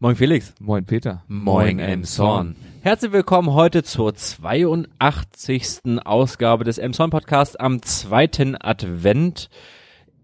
Moin 0.00 0.14
Felix. 0.14 0.54
Moin 0.60 0.84
Peter. 0.84 1.24
Moin 1.26 1.80
Emson. 1.80 2.54
Herzlich 2.82 3.10
willkommen 3.10 3.52
heute 3.52 3.82
zur 3.82 4.14
82. 4.14 5.80
Ausgabe 6.04 6.62
des 6.62 6.78
Emson 6.78 7.10
Podcasts 7.10 7.56
am 7.56 7.82
zweiten 7.82 8.54
Advent. 8.60 9.50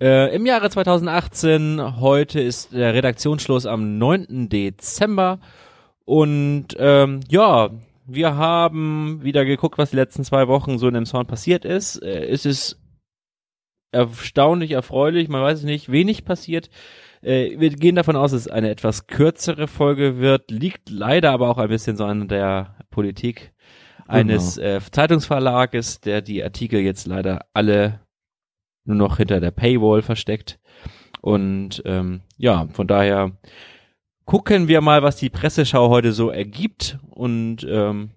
Äh, 0.01 0.33
Im 0.33 0.47
Jahre 0.47 0.71
2018, 0.71 1.99
heute 1.99 2.41
ist 2.41 2.73
der 2.73 2.95
Redaktionsschluss 2.95 3.67
am 3.67 3.99
9. 3.99 4.49
Dezember 4.49 5.41
und 6.04 6.68
ähm, 6.79 7.18
ja, 7.29 7.70
wir 8.06 8.36
haben 8.36 9.25
wieder 9.25 9.45
geguckt, 9.45 9.77
was 9.77 9.91
die 9.91 9.96
letzten 9.96 10.22
zwei 10.22 10.46
Wochen 10.46 10.79
so 10.79 10.86
in 10.86 10.95
dem 10.95 11.06
Sound 11.06 11.27
passiert 11.27 11.64
ist. 11.64 12.00
Äh, 12.00 12.27
es 12.27 12.46
ist 12.46 12.80
erstaunlich 13.91 14.70
erfreulich, 14.70 15.29
man 15.29 15.43
weiß 15.43 15.59
es 15.59 15.64
nicht, 15.64 15.91
wenig 15.91 16.25
passiert. 16.25 16.70
Äh, 17.25 17.59
wir 17.59 17.70
gehen 17.70 17.96
davon 17.96 18.16
aus, 18.16 18.32
dass 18.32 18.43
es 18.43 18.48
eine 18.48 18.70
etwas 18.70 19.06
kürzere 19.06 19.66
Folge 19.66 20.18
wird, 20.18 20.50
liegt 20.50 20.91
leider 20.91 21.32
aber 21.32 21.51
auch 21.51 21.59
ein 21.59 21.69
bisschen 21.69 21.96
so 21.96 22.05
an 22.05 22.28
der 22.28 22.77
Politik 22.91 23.52
eines 24.06 24.56
genau. 24.56 24.69
äh, 24.69 24.80
Zeitungsverlages, 24.91 26.01
der 26.01 26.20
die 26.20 26.45
Artikel 26.45 26.80
jetzt 26.80 27.06
leider 27.06 27.46
alle 27.55 28.01
nur 28.84 28.96
noch 28.96 29.16
hinter 29.16 29.41
der 29.41 29.51
Paywall 29.51 30.02
versteckt. 30.02 30.59
Und 31.23 31.82
ähm, 31.87 32.20
ja, 32.37 32.68
von 32.73 32.87
daher 32.87 33.32
gucken 34.27 34.68
wir 34.68 34.82
mal, 34.82 35.02
was 35.02 35.16
die 35.16 35.30
Presseschau 35.30 35.88
heute 35.88 36.12
so 36.12 36.29
ergibt. 36.29 36.98
Und 37.09 37.66
ähm, 37.66 38.10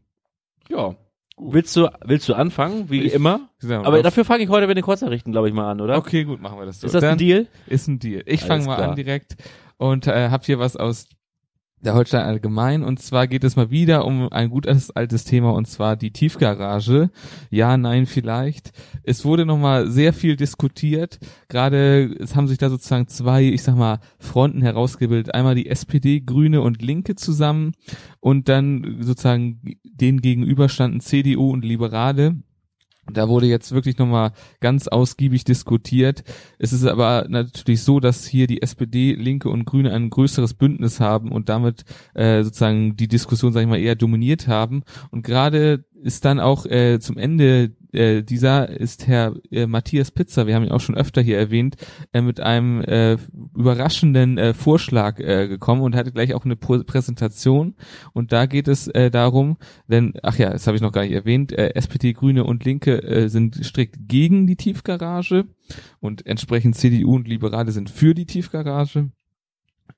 ja, 0.70 0.96
Gut. 1.38 1.54
Willst 1.54 1.76
du, 1.76 1.88
willst 2.04 2.28
du 2.28 2.34
anfangen, 2.34 2.90
wie 2.90 3.04
ich, 3.04 3.14
immer? 3.14 3.50
Aber 3.84 4.02
dafür 4.02 4.26
fange 4.26 4.44
ich 4.44 4.50
heute 4.50 4.66
mit 4.66 4.76
den 4.76 4.84
Kurznachrichten, 4.84 5.32
glaube 5.32 5.48
ich, 5.48 5.54
mal 5.54 5.70
an, 5.70 5.82
oder? 5.82 5.96
Okay, 5.96 6.24
gut, 6.24 6.42
machen 6.42 6.58
wir 6.58 6.66
das 6.66 6.80
so. 6.80 6.88
Ist 6.88 6.94
das 6.94 7.02
Dann 7.02 7.12
ein 7.12 7.18
Deal? 7.20 7.48
Ist 7.68 7.88
ein 7.88 8.00
Deal. 8.00 8.24
Ich 8.26 8.44
fange 8.44 8.66
mal 8.66 8.76
klar. 8.78 8.90
an 8.90 8.96
direkt 8.96 9.36
und 9.78 10.08
äh, 10.08 10.30
hab 10.32 10.46
hier 10.46 10.58
was 10.58 10.76
aus 10.76 11.08
der 11.82 11.94
Holstein 11.94 12.26
allgemein. 12.26 12.84
Und 12.84 13.00
zwar 13.00 13.28
geht 13.28 13.44
es 13.44 13.56
mal 13.56 13.70
wieder 13.70 14.06
um 14.06 14.32
ein 14.32 14.50
gutes 14.50 14.92
altes 14.92 15.24
Thema 15.24 15.54
und 15.54 15.68
zwar 15.68 15.96
die 15.96 16.12
Tiefgarage. 16.12 17.10
Ja, 17.50 17.78
nein, 17.78 18.06
vielleicht. 18.06 18.72
Es 19.04 19.26
wurde 19.26 19.46
nochmal 19.46 19.90
sehr 19.90 20.14
viel 20.14 20.36
diskutiert. 20.36 21.20
Gerade 21.50 22.16
es 22.20 22.36
haben 22.36 22.48
sich 22.48 22.58
da 22.58 22.70
sozusagen 22.70 23.08
zwei, 23.08 23.44
ich 23.44 23.64
sag 23.64 23.76
mal, 23.76 24.00
Fronten 24.20 24.62
herausgebildet. 24.62 25.34
Einmal 25.34 25.56
die 25.56 25.70
SPD, 25.70 26.22
Grüne 26.22 26.62
und 26.62 26.82
Linke 26.82 27.16
zusammen 27.16 27.74
und 28.20 28.50
dann 28.50 28.98
sozusagen 29.02 29.62
denen 29.84 30.22
gegenüberstanden 30.22 31.00
CDU 31.00 31.52
und 31.52 31.64
Liberale. 31.64 32.38
Da 33.12 33.30
wurde 33.30 33.48
jetzt 33.48 33.72
wirklich 33.72 33.98
nochmal 33.98 34.32
ganz 34.60 34.88
ausgiebig 34.88 35.44
diskutiert. 35.44 36.24
Es 36.60 36.74
ist 36.74 36.86
aber 36.86 37.26
natürlich 37.30 37.84
so, 37.84 38.00
dass 38.00 38.26
hier 38.26 38.48
die 38.48 38.62
SPD, 38.62 39.14
Linke 39.14 39.50
und 39.50 39.66
Grüne 39.66 39.94
ein 39.94 40.10
größeres 40.10 40.54
Bündnis 40.54 41.00
haben 41.00 41.32
und 41.32 41.50
damit 41.50 41.84
äh, 42.14 42.44
sozusagen 42.44 42.96
die 42.96 43.08
Diskussion, 43.08 43.54
sag 43.54 43.62
ich 43.62 43.68
mal, 43.68 43.80
eher 43.80 43.96
dominiert 43.96 44.48
haben. 44.48 44.84
Und 45.12 45.24
gerade 45.24 45.86
ist 46.02 46.26
dann 46.26 46.40
auch 46.40 46.66
äh, 46.66 47.00
zum 47.00 47.18
Ende 47.18 47.72
äh, 47.94 48.24
dieser 48.24 48.70
ist 48.70 49.08
Herr 49.08 49.36
äh, 49.52 49.68
Matthias 49.68 50.12
Pizzer, 50.12 50.48
wir 50.48 50.56
haben 50.56 50.64
ihn 50.64 50.72
auch 50.72 50.82
schon 50.82 50.96
öfter 50.96 51.22
hier 51.22 51.38
erwähnt, 51.38 51.76
äh, 52.14 52.22
mit 52.22 52.40
einem 52.40 52.82
äh, 52.82 53.18
überraschenden 53.56 54.38
äh, 54.38 54.54
Vorschlag 54.54 55.20
äh, 55.20 55.48
gekommen 55.48 55.82
und 55.82 55.96
hatte 55.96 56.12
gleich 56.12 56.34
auch 56.34 56.46
eine 56.46 56.56
Pro 56.56 56.84
Präsentation. 56.84 57.76
Und 58.14 58.32
da 58.32 58.46
geht 58.46 58.68
es 58.68 58.88
äh, 58.88 59.10
darum, 59.10 59.58
denn, 59.88 60.14
ach 60.24 60.38
ja, 60.38 60.50
das 60.50 60.68
habe 60.68 60.76
ich 60.76 60.82
noch 60.82 60.92
gar 60.92 61.04
nicht 61.04 61.14
erwähnt, 61.14 61.52
äh, 61.52 61.74
SPD, 61.76 62.14
Grüne 62.14 62.44
und 62.44 62.66
Linke 62.66 63.02
äh, 63.04 63.30
sind 63.30 63.64
strikt 63.66 64.08
gegen 64.08 64.48
die 64.48 64.56
Tiefgarage 64.56 65.46
und 66.00 66.26
entsprechend 66.26 66.76
CDU 66.76 67.16
und 67.16 67.28
Liberale 67.28 67.72
sind 67.72 67.90
für 67.90 68.14
die 68.14 68.26
Tiefgarage. 68.26 69.12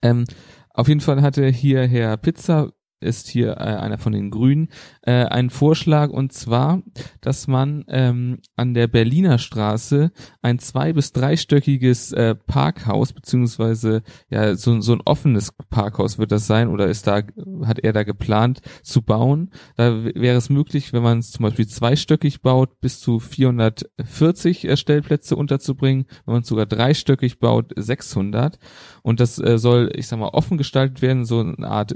Ähm, 0.01 0.25
auf 0.73 0.87
jeden 0.87 1.01
Fall 1.01 1.21
hatte 1.21 1.47
hier 1.47 1.85
Herr 1.87 2.17
Pizza 2.17 2.71
ist 2.99 3.27
hier 3.27 3.51
äh, 3.51 3.75
einer 3.77 3.97
von 3.97 4.13
den 4.13 4.29
Grünen, 4.29 4.69
äh, 5.01 5.25
ein 5.25 5.49
Vorschlag 5.49 6.09
und 6.09 6.33
zwar, 6.33 6.81
dass 7.21 7.47
man 7.47 7.85
ähm, 7.87 8.39
an 8.55 8.73
der 8.73 8.87
Berliner 8.87 9.37
Straße 9.37 10.11
ein 10.41 10.59
zwei- 10.59 10.93
bis 10.93 11.11
dreistöckiges 11.13 12.11
äh, 12.11 12.35
Parkhaus 12.35 13.13
beziehungsweise 13.13 14.03
ja 14.29 14.55
so, 14.55 14.79
so 14.81 14.93
ein 14.93 15.01
offenes 15.05 15.53
Parkhaus 15.69 16.17
wird 16.17 16.31
das 16.31 16.47
sein 16.47 16.67
oder 16.67 16.87
ist 16.87 17.07
da 17.07 17.21
hat 17.65 17.79
er 17.79 17.93
da 17.93 18.03
geplant 18.03 18.61
zu 18.83 19.01
bauen. 19.01 19.51
Da 19.75 20.03
wäre 20.03 20.37
es 20.37 20.49
möglich, 20.49 20.93
wenn 20.93 21.03
man 21.03 21.19
es 21.19 21.31
zum 21.31 21.43
Beispiel 21.43 21.67
zweistöckig 21.67 22.41
baut, 22.41 22.79
bis 22.81 22.99
zu 22.99 23.19
440 23.19 24.65
äh, 24.65 24.77
Stellplätze 24.77 25.35
unterzubringen. 25.35 26.05
Wenn 26.25 26.33
man 26.33 26.41
es 26.41 26.47
sogar 26.47 26.65
dreistöckig 26.65 27.39
baut, 27.39 27.71
600. 27.75 28.59
Und 29.01 29.19
das 29.19 29.39
äh, 29.39 29.57
soll, 29.57 29.91
ich 29.95 30.07
sag 30.07 30.19
mal, 30.19 30.29
offen 30.29 30.57
gestaltet 30.57 31.01
werden, 31.01 31.25
so 31.25 31.39
eine 31.39 31.67
Art 31.67 31.93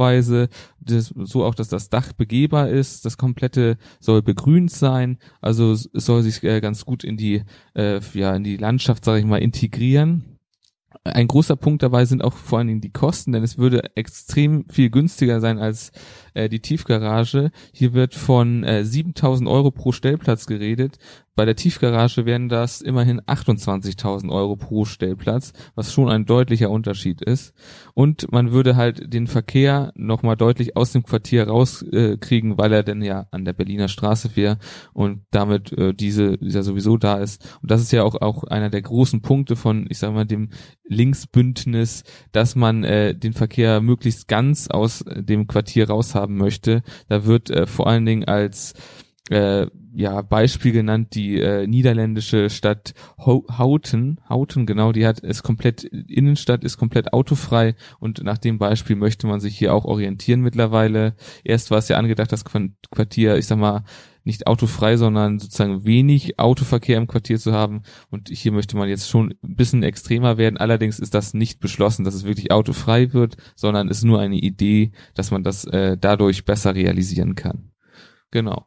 Trägerbauweise, 0.00 0.48
das, 0.80 1.12
so 1.16 1.44
auch, 1.44 1.54
dass 1.54 1.68
das 1.68 1.90
Dach 1.90 2.12
begehbar 2.12 2.68
ist. 2.68 3.04
Das 3.04 3.18
komplette 3.18 3.76
soll 4.00 4.22
begrünt 4.22 4.70
sein. 4.70 5.18
Also 5.40 5.72
es 5.72 5.88
soll 5.92 6.22
sich 6.22 6.42
äh, 6.42 6.60
ganz 6.60 6.84
gut 6.84 7.04
in 7.04 7.16
die, 7.16 7.42
äh, 7.74 8.00
ja, 8.14 8.34
in 8.34 8.44
die 8.44 8.56
Landschaft, 8.56 9.04
sage 9.04 9.20
ich 9.20 9.26
mal, 9.26 9.38
integrieren. 9.38 10.38
Ein 11.04 11.28
großer 11.28 11.56
Punkt 11.56 11.82
dabei 11.82 12.04
sind 12.04 12.22
auch 12.22 12.34
vor 12.34 12.58
allen 12.58 12.68
Dingen 12.68 12.80
die 12.80 12.92
Kosten, 12.92 13.32
denn 13.32 13.44
es 13.44 13.58
würde 13.58 13.96
extrem 13.96 14.68
viel 14.68 14.90
günstiger 14.90 15.40
sein 15.40 15.58
als 15.58 15.92
äh, 16.34 16.48
die 16.48 16.60
Tiefgarage. 16.60 17.50
Hier 17.72 17.92
wird 17.92 18.14
von 18.14 18.64
äh, 18.64 18.84
7000 18.84 19.48
Euro 19.48 19.70
pro 19.70 19.92
Stellplatz 19.92 20.46
geredet. 20.46 20.98
Bei 21.40 21.46
der 21.46 21.56
Tiefgarage 21.56 22.26
wären 22.26 22.50
das 22.50 22.82
immerhin 22.82 23.20
28.000 23.22 24.30
Euro 24.30 24.56
pro 24.56 24.84
Stellplatz, 24.84 25.54
was 25.74 25.90
schon 25.90 26.10
ein 26.10 26.26
deutlicher 26.26 26.68
Unterschied 26.68 27.22
ist. 27.22 27.54
Und 27.94 28.30
man 28.30 28.52
würde 28.52 28.76
halt 28.76 29.10
den 29.14 29.26
Verkehr 29.26 29.90
nochmal 29.94 30.36
deutlich 30.36 30.76
aus 30.76 30.92
dem 30.92 31.02
Quartier 31.02 31.48
rauskriegen, 31.48 32.52
äh, 32.52 32.58
weil 32.58 32.72
er 32.74 32.82
denn 32.82 33.00
ja 33.00 33.26
an 33.30 33.46
der 33.46 33.54
Berliner 33.54 33.88
Straße 33.88 34.36
wäre 34.36 34.58
und 34.92 35.22
damit 35.30 35.72
äh, 35.72 35.94
diese 35.94 36.36
ja 36.42 36.62
sowieso 36.62 36.98
da 36.98 37.16
ist. 37.16 37.58
Und 37.62 37.70
das 37.70 37.80
ist 37.80 37.92
ja 37.92 38.02
auch, 38.02 38.20
auch 38.20 38.44
einer 38.44 38.68
der 38.68 38.82
großen 38.82 39.22
Punkte 39.22 39.56
von, 39.56 39.86
ich 39.88 39.98
sag 39.98 40.12
mal, 40.12 40.26
dem 40.26 40.50
Linksbündnis, 40.90 42.04
dass 42.32 42.56
man 42.56 42.84
äh, 42.84 43.14
den 43.14 43.32
Verkehr 43.32 43.80
möglichst 43.80 44.28
ganz 44.28 44.68
aus 44.68 45.04
dem 45.08 45.46
Quartier 45.46 45.88
raus 45.88 46.14
haben 46.20 46.36
möchte. 46.36 46.82
Da 47.08 47.24
wird 47.24 47.50
äh, 47.50 47.66
vor 47.66 47.86
allen 47.86 48.06
Dingen 48.06 48.24
als 48.24 48.74
äh, 49.30 49.66
ja 49.92 50.22
Beispiel 50.22 50.72
genannt 50.72 51.14
die 51.14 51.40
äh, 51.40 51.66
niederländische 51.66 52.50
Stadt 52.50 52.94
Houten 53.18 54.20
Houten 54.28 54.66
genau 54.66 54.92
die 54.92 55.06
hat 55.06 55.20
ist 55.20 55.42
komplett 55.42 55.84
Innenstadt 55.84 56.64
ist 56.64 56.76
komplett 56.76 57.12
autofrei 57.12 57.74
und 57.98 58.22
nach 58.22 58.38
dem 58.38 58.58
Beispiel 58.58 58.96
möchte 58.96 59.26
man 59.26 59.40
sich 59.40 59.56
hier 59.56 59.74
auch 59.74 59.84
orientieren 59.84 60.40
mittlerweile 60.40 61.14
erst 61.44 61.70
war 61.70 61.78
es 61.78 61.88
ja 61.88 61.96
angedacht 61.96 62.32
das 62.32 62.44
Quartier 62.44 63.36
ich 63.36 63.46
sag 63.46 63.58
mal 63.58 63.84
nicht 64.24 64.46
autofrei, 64.46 64.96
sondern 64.96 65.38
sozusagen 65.38 65.84
wenig 65.84 66.38
Autoverkehr 66.38 66.98
im 66.98 67.06
Quartier 67.06 67.38
zu 67.38 67.52
haben. 67.52 67.82
Und 68.10 68.28
hier 68.28 68.52
möchte 68.52 68.76
man 68.76 68.88
jetzt 68.88 69.08
schon 69.08 69.34
ein 69.42 69.56
bisschen 69.56 69.82
extremer 69.82 70.38
werden. 70.38 70.56
Allerdings 70.56 70.98
ist 70.98 71.14
das 71.14 71.34
nicht 71.34 71.60
beschlossen, 71.60 72.04
dass 72.04 72.14
es 72.14 72.24
wirklich 72.24 72.52
autofrei 72.52 73.12
wird, 73.12 73.36
sondern 73.56 73.88
ist 73.88 74.04
nur 74.04 74.20
eine 74.20 74.36
Idee, 74.36 74.92
dass 75.14 75.30
man 75.30 75.42
das 75.42 75.64
äh, 75.64 75.96
dadurch 75.98 76.44
besser 76.44 76.74
realisieren 76.74 77.34
kann. 77.34 77.70
Genau. 78.30 78.66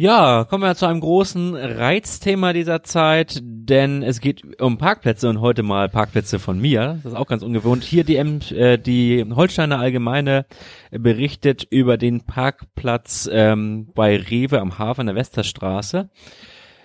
Ja, 0.00 0.44
kommen 0.44 0.62
wir 0.62 0.76
zu 0.76 0.86
einem 0.86 1.00
großen 1.00 1.56
Reizthema 1.56 2.52
dieser 2.52 2.84
Zeit, 2.84 3.40
denn 3.42 4.04
es 4.04 4.20
geht 4.20 4.60
um 4.60 4.78
Parkplätze 4.78 5.28
und 5.28 5.40
heute 5.40 5.64
mal 5.64 5.88
Parkplätze 5.88 6.38
von 6.38 6.60
mir. 6.60 7.00
Das 7.02 7.14
ist 7.14 7.18
auch 7.18 7.26
ganz 7.26 7.42
ungewohnt. 7.42 7.82
Hier 7.82 8.04
die, 8.04 8.14
äh, 8.14 8.78
die 8.78 9.26
Holsteiner 9.28 9.80
Allgemeine 9.80 10.46
berichtet 10.92 11.66
über 11.68 11.96
den 11.96 12.20
Parkplatz 12.20 13.28
ähm, 13.32 13.88
bei 13.92 14.16
Rewe 14.16 14.60
am 14.60 14.78
Hafen 14.78 15.06
der 15.06 15.16
Westerstraße. 15.16 16.10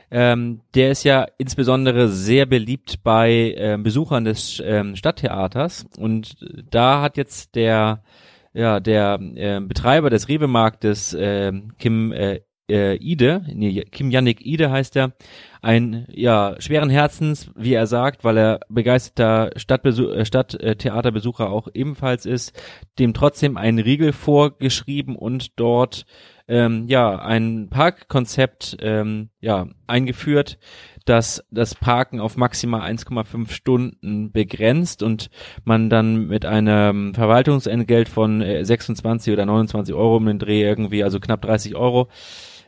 Ähm, 0.09 0.61
der 0.73 0.89
ist 0.89 1.03
ja 1.03 1.27
insbesondere 1.37 2.07
sehr 2.07 2.47
beliebt 2.47 3.03
bei 3.03 3.53
äh, 3.55 3.77
Besuchern 3.79 4.25
des 4.25 4.59
ähm, 4.65 4.95
Stadttheaters 4.95 5.85
und 5.99 6.35
da 6.71 7.03
hat 7.03 7.17
jetzt 7.17 7.53
der 7.53 8.01
ja 8.55 8.79
der 8.79 9.19
äh, 9.35 9.59
Betreiber 9.59 10.09
des 10.09 10.29
Rewe-Marktes 10.29 11.13
äh, 11.13 11.51
Kim 11.77 12.11
äh, 12.11 12.39
äh, 12.69 12.95
Ide, 12.95 13.45
nee, 13.53 13.83
Kim 13.91 14.09
Yannick 14.09 14.45
Ide 14.45 14.71
heißt 14.71 14.95
er, 14.95 15.13
ein 15.61 16.05
ja 16.11 16.55
schweren 16.59 16.89
Herzens, 16.89 17.51
wie 17.55 17.73
er 17.73 17.87
sagt, 17.87 18.23
weil 18.23 18.37
er 18.37 18.59
begeisterter 18.69 19.51
Stadtbesuch, 19.57 20.11
äh, 20.11 20.25
Stadttheaterbesucher 20.25 21.49
auch 21.49 21.67
ebenfalls 21.73 22.25
ist, 22.25 22.53
dem 22.99 23.13
trotzdem 23.13 23.57
ein 23.57 23.79
Riegel 23.79 24.13
vorgeschrieben 24.13 25.15
und 25.15 25.59
dort 25.59 26.05
ähm, 26.47 26.87
ja 26.87 27.19
ein 27.19 27.69
Parkkonzept 27.69 28.77
ähm, 28.81 29.29
ja 29.39 29.67
eingeführt, 29.87 30.57
dass 31.05 31.43
das 31.51 31.75
Parken 31.75 32.19
auf 32.19 32.37
maximal 32.37 32.81
1,5 32.81 33.51
Stunden 33.51 34.31
begrenzt 34.31 35.03
und 35.03 35.29
man 35.63 35.89
dann 35.89 36.27
mit 36.27 36.45
einem 36.45 37.13
Verwaltungsentgelt 37.13 38.09
von 38.09 38.41
26 38.41 39.31
äh, 39.31 39.33
oder 39.33 39.45
29 39.45 39.93
Euro 39.93 40.17
um 40.17 40.25
den 40.25 40.39
Dreh 40.39 40.63
irgendwie, 40.63 41.03
also 41.03 41.19
knapp 41.19 41.41
30 41.41 41.75
Euro, 41.75 42.09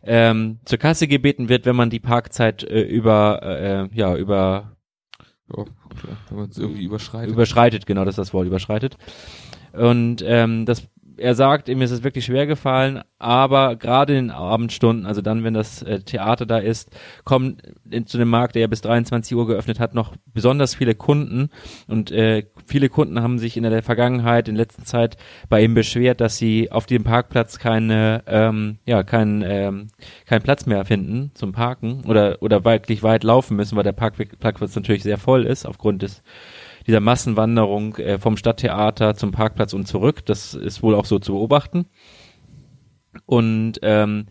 ähm, 0.05 0.59
zur 0.65 0.77
Kasse 0.77 1.07
gebeten 1.07 1.49
wird, 1.49 1.65
wenn 1.65 1.75
man 1.75 1.89
die 1.89 1.99
Parkzeit 1.99 2.63
äh, 2.63 2.81
über 2.81 3.41
äh, 3.43 3.95
ja 3.95 4.15
über 4.15 4.75
Oh, 5.47 5.65
wenn 6.29 6.37
man 6.37 6.49
es 6.49 6.57
irgendwie 6.57 6.85
überschreitet. 6.85 7.31
Überschreitet, 7.31 7.85
genau, 7.85 8.03
das 8.03 8.13
ist 8.13 8.17
das 8.17 8.33
Wort, 8.33 8.47
überschreitet. 8.47 8.97
Und 9.73 10.23
ähm, 10.25 10.65
das 10.65 10.87
er 11.17 11.35
sagt, 11.35 11.69
ihm 11.69 11.81
ist 11.81 11.91
es 11.91 12.03
wirklich 12.03 12.25
schwer 12.25 12.47
gefallen, 12.47 13.01
aber 13.19 13.75
gerade 13.75 14.17
in 14.17 14.27
den 14.27 14.31
Abendstunden, 14.31 15.05
also 15.05 15.21
dann, 15.21 15.43
wenn 15.43 15.53
das 15.53 15.81
äh, 15.81 16.01
Theater 16.01 16.45
da 16.45 16.57
ist, 16.57 16.89
kommen 17.23 17.57
in, 17.89 18.05
zu 18.05 18.17
dem 18.17 18.29
Markt, 18.29 18.55
der 18.55 18.61
ja 18.61 18.67
bis 18.67 18.81
23 18.81 19.35
Uhr 19.35 19.47
geöffnet 19.47 19.79
hat, 19.79 19.93
noch 19.93 20.15
besonders 20.33 20.75
viele 20.75 20.95
Kunden. 20.95 21.49
Und 21.87 22.11
äh, 22.11 22.45
viele 22.65 22.89
Kunden 22.89 23.21
haben 23.21 23.39
sich 23.39 23.57
in 23.57 23.63
der 23.63 23.83
Vergangenheit, 23.83 24.47
in 24.47 24.55
letzter 24.55 24.83
Zeit 24.83 25.17
bei 25.49 25.63
ihm 25.63 25.73
beschwert, 25.73 26.21
dass 26.21 26.37
sie 26.37 26.71
auf 26.71 26.85
dem 26.85 27.03
Parkplatz 27.03 27.59
keine, 27.59 28.23
ähm, 28.27 28.79
ja, 28.85 29.03
keinen 29.03 29.41
ähm, 29.41 29.87
keinen 30.25 30.41
Platz 30.41 30.65
mehr 30.65 30.85
finden 30.85 31.31
zum 31.33 31.51
Parken 31.51 32.03
oder 32.05 32.37
oder 32.41 32.63
wirklich 32.65 33.03
weit 33.03 33.23
laufen 33.23 33.55
müssen, 33.55 33.75
weil 33.75 33.83
der 33.83 33.91
Parkplatz 33.93 34.75
natürlich 34.75 35.03
sehr 35.03 35.17
voll 35.17 35.45
ist 35.45 35.65
aufgrund 35.65 36.01
des 36.01 36.23
dieser 36.87 36.99
Massenwanderung 36.99 37.95
äh, 37.97 38.17
vom 38.19 38.37
Stadttheater 38.37 39.15
zum 39.15 39.31
Parkplatz 39.31 39.73
und 39.73 39.87
zurück. 39.87 40.25
Das 40.25 40.53
ist 40.53 40.83
wohl 40.83 40.95
auch 40.95 41.05
so 41.05 41.19
zu 41.19 41.33
beobachten. 41.33 41.85
Und 43.25 43.79
ähm, 43.81 44.25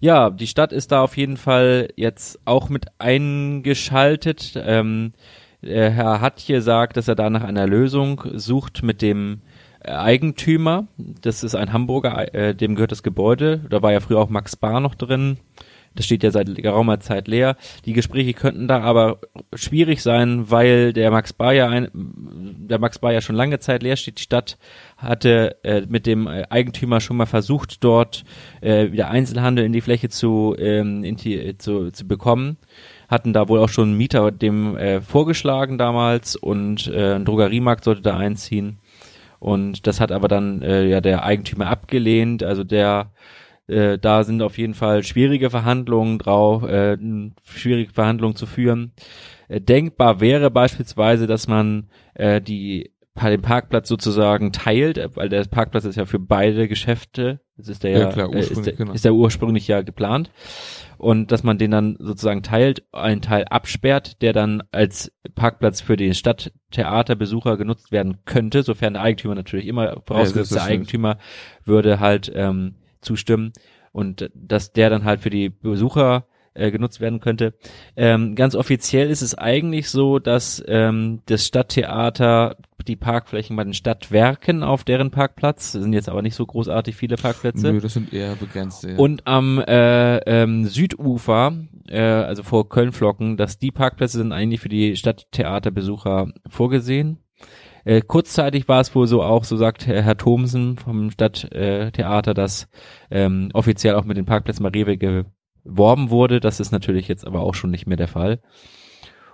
ja, 0.00 0.30
die 0.30 0.46
Stadt 0.46 0.72
ist 0.72 0.92
da 0.92 1.02
auf 1.02 1.16
jeden 1.16 1.36
Fall 1.36 1.88
jetzt 1.96 2.40
auch 2.44 2.68
mit 2.68 2.86
eingeschaltet. 2.98 4.54
Ähm, 4.56 5.12
Herr 5.62 6.20
Hatje 6.20 6.60
sagt, 6.60 6.96
dass 6.96 7.08
er 7.08 7.14
da 7.14 7.30
nach 7.30 7.42
einer 7.42 7.66
Lösung 7.66 8.22
sucht 8.34 8.82
mit 8.82 9.00
dem 9.00 9.40
Eigentümer. 9.82 10.86
Das 10.98 11.42
ist 11.42 11.54
ein 11.54 11.72
Hamburger, 11.72 12.34
äh, 12.34 12.54
dem 12.54 12.74
gehört 12.74 12.92
das 12.92 13.02
Gebäude. 13.02 13.60
Da 13.70 13.82
war 13.82 13.92
ja 13.92 14.00
früher 14.00 14.18
auch 14.18 14.28
Max 14.28 14.56
Bar 14.56 14.80
noch 14.80 14.94
drin. 14.94 15.38
Das 15.94 16.06
steht 16.06 16.22
ja 16.22 16.30
seit 16.30 16.52
geraumer 16.56 16.98
Zeit 17.00 17.28
leer. 17.28 17.56
Die 17.84 17.92
Gespräche 17.92 18.34
könnten 18.34 18.66
da 18.66 18.80
aber 18.80 19.18
schwierig 19.54 20.02
sein, 20.02 20.50
weil 20.50 20.92
der 20.92 21.10
Max 21.10 21.32
Bayer 21.32 21.68
ein, 21.68 21.88
der 21.92 22.78
Max 22.78 22.98
Bayer 22.98 23.20
schon 23.20 23.36
lange 23.36 23.60
Zeit 23.60 23.82
leer 23.82 23.96
steht. 23.96 24.18
Die 24.18 24.22
Stadt 24.22 24.58
hatte 24.96 25.56
äh, 25.62 25.82
mit 25.88 26.06
dem 26.06 26.26
Eigentümer 26.26 27.00
schon 27.00 27.16
mal 27.16 27.26
versucht, 27.26 27.84
dort 27.84 28.24
äh, 28.60 28.90
wieder 28.90 29.08
Einzelhandel 29.08 29.64
in 29.64 29.72
die 29.72 29.80
Fläche 29.80 30.08
zu, 30.08 30.56
ähm, 30.58 31.04
in 31.04 31.16
die, 31.16 31.58
zu, 31.58 31.90
zu 31.90 32.08
bekommen. 32.08 32.56
Hatten 33.08 33.32
da 33.32 33.48
wohl 33.48 33.60
auch 33.60 33.68
schon 33.68 33.90
einen 33.90 33.98
Mieter 33.98 34.32
dem 34.32 34.76
äh, 34.76 35.00
vorgeschlagen 35.00 35.78
damals 35.78 36.34
und 36.34 36.88
äh, 36.88 37.14
ein 37.14 37.24
Drogeriemarkt 37.24 37.84
sollte 37.84 38.02
da 38.02 38.16
einziehen. 38.16 38.78
Und 39.38 39.86
das 39.86 40.00
hat 40.00 40.10
aber 40.10 40.26
dann 40.26 40.62
äh, 40.62 40.86
ja 40.86 41.00
der 41.00 41.22
Eigentümer 41.22 41.66
abgelehnt. 41.68 42.42
Also 42.42 42.64
der 42.64 43.10
äh, 43.66 43.98
da 43.98 44.24
sind 44.24 44.42
auf 44.42 44.58
jeden 44.58 44.74
Fall 44.74 45.02
schwierige 45.02 45.50
Verhandlungen 45.50 46.18
drauf, 46.18 46.62
äh, 46.64 46.96
schwierige 47.44 47.92
Verhandlungen 47.92 48.36
zu 48.36 48.46
führen. 48.46 48.92
Äh, 49.48 49.60
denkbar 49.60 50.20
wäre 50.20 50.50
beispielsweise, 50.50 51.26
dass 51.26 51.48
man 51.48 51.88
äh, 52.14 52.40
die 52.40 52.90
den 53.22 53.42
Parkplatz 53.42 53.88
sozusagen 53.88 54.52
teilt, 54.52 54.98
äh, 54.98 55.08
weil 55.14 55.28
der 55.28 55.44
Parkplatz 55.44 55.84
ist 55.84 55.96
ja 55.96 56.04
für 56.04 56.18
beide 56.18 56.68
Geschäfte, 56.68 57.40
das 57.56 57.68
ist 57.68 57.84
der 57.84 57.90
ja, 57.92 57.98
ja 58.00 58.08
klar, 58.10 58.34
äh, 58.34 58.40
ist, 58.40 58.66
der, 58.66 58.72
genau. 58.74 58.92
ist 58.92 59.04
der 59.04 59.14
ursprünglich 59.14 59.68
ja 59.68 59.82
geplant 59.82 60.30
und 60.98 61.30
dass 61.32 61.42
man 61.42 61.56
den 61.58 61.70
dann 61.70 61.96
sozusagen 61.98 62.42
teilt, 62.42 62.82
einen 62.92 63.22
Teil 63.22 63.44
absperrt, 63.44 64.20
der 64.20 64.32
dann 64.32 64.62
als 64.72 65.12
Parkplatz 65.34 65.80
für 65.80 65.96
den 65.96 66.14
Stadttheaterbesucher 66.14 67.56
genutzt 67.56 67.92
werden 67.92 68.18
könnte, 68.24 68.62
sofern 68.62 68.94
der 68.94 69.02
Eigentümer 69.02 69.34
natürlich 69.34 69.66
immer 69.66 70.02
vorausgesetzt 70.06 70.52
ja, 70.52 70.58
der 70.58 70.66
Eigentümer 70.66 71.18
würde 71.64 72.00
halt 72.00 72.32
ähm, 72.34 72.74
zustimmen 73.04 73.52
und 73.92 74.30
dass 74.34 74.72
der 74.72 74.90
dann 74.90 75.04
halt 75.04 75.20
für 75.20 75.30
die 75.30 75.48
Besucher 75.48 76.26
äh, 76.54 76.70
genutzt 76.70 77.00
werden 77.00 77.20
könnte. 77.20 77.54
Ähm, 77.96 78.34
ganz 78.36 78.54
offiziell 78.54 79.10
ist 79.10 79.22
es 79.22 79.36
eigentlich 79.36 79.90
so, 79.90 80.18
dass 80.18 80.62
ähm, 80.68 81.20
das 81.26 81.46
Stadttheater 81.46 82.56
die 82.86 82.96
Parkflächen 82.96 83.56
bei 83.56 83.64
den 83.64 83.74
Stadtwerken 83.74 84.62
auf 84.62 84.84
deren 84.84 85.10
Parkplatz, 85.10 85.72
das 85.72 85.82
sind 85.82 85.94
jetzt 85.94 86.08
aber 86.08 86.22
nicht 86.22 86.34
so 86.34 86.44
großartig 86.44 86.94
viele 86.94 87.16
Parkplätze. 87.16 87.72
Nö, 87.72 87.80
das 87.80 87.94
sind 87.94 88.12
eher 88.12 88.36
begrenzte. 88.36 88.90
Ja. 88.90 88.98
Und 88.98 89.26
am 89.26 89.58
äh, 89.58 90.18
ähm, 90.18 90.66
Südufer, 90.66 91.54
äh, 91.88 92.00
also 92.00 92.42
vor 92.42 92.68
Kölnflocken, 92.68 93.36
dass 93.36 93.58
die 93.58 93.70
Parkplätze 93.70 94.18
sind 94.18 94.32
eigentlich 94.32 94.60
für 94.60 94.68
die 94.68 94.96
Stadttheaterbesucher 94.96 96.32
vorgesehen. 96.48 97.18
Äh, 97.84 98.00
kurzzeitig 98.00 98.68
war 98.68 98.80
es 98.80 98.94
wohl 98.94 99.06
so 99.06 99.22
auch, 99.22 99.44
so 99.44 99.56
sagt 99.56 99.86
Herr, 99.86 100.02
Herr 100.02 100.16
Thomsen 100.16 100.78
vom 100.78 101.10
Stadttheater, 101.10 102.30
äh, 102.30 102.34
dass 102.34 102.68
ähm, 103.10 103.50
offiziell 103.52 103.94
auch 103.94 104.04
mit 104.04 104.16
den 104.16 104.24
Parkplätzen 104.26 104.62
bei 104.62 104.70
Rewe 104.70 104.96
geworben 104.96 106.10
wurde. 106.10 106.40
Das 106.40 106.60
ist 106.60 106.72
natürlich 106.72 107.08
jetzt 107.08 107.26
aber 107.26 107.40
auch 107.40 107.54
schon 107.54 107.70
nicht 107.70 107.86
mehr 107.86 107.96
der 107.96 108.08
Fall. 108.08 108.40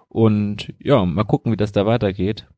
Und 0.08 0.74
ja, 0.80 1.04
mal 1.04 1.24
gucken, 1.24 1.52
wie 1.52 1.56
das 1.56 1.72
da 1.72 1.86
weitergeht. 1.86 2.48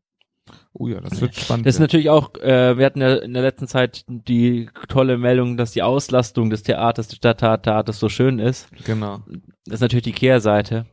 Oh 0.73 0.89
ja, 0.89 1.01
das 1.01 1.21
wird 1.21 1.35
spannend. 1.37 1.67
Das 1.67 1.75
ist 1.75 1.81
natürlich 1.81 2.09
auch, 2.09 2.35
äh, 2.37 2.77
wir 2.79 2.87
hatten 2.87 3.01
ja 3.01 3.17
in 3.17 3.35
der 3.35 3.43
letzten 3.43 3.69
Zeit 3.69 4.05
die 4.09 4.71
tolle 4.89 5.19
Meldung, 5.19 5.57
dass 5.57 5.73
die 5.73 5.83
Auslastung 5.83 6.51
des 6.51 6.63
Theaters, 6.63 7.09
des 7.09 7.19
Stadttheaters 7.19 7.99
so 7.99 8.09
schön 8.09 8.39
ist. 8.39 8.69
Genau. 8.85 9.21
Das 9.67 9.75
ist 9.75 9.81
natürlich 9.83 10.05
die 10.05 10.13
Kehrseite. 10.13 10.87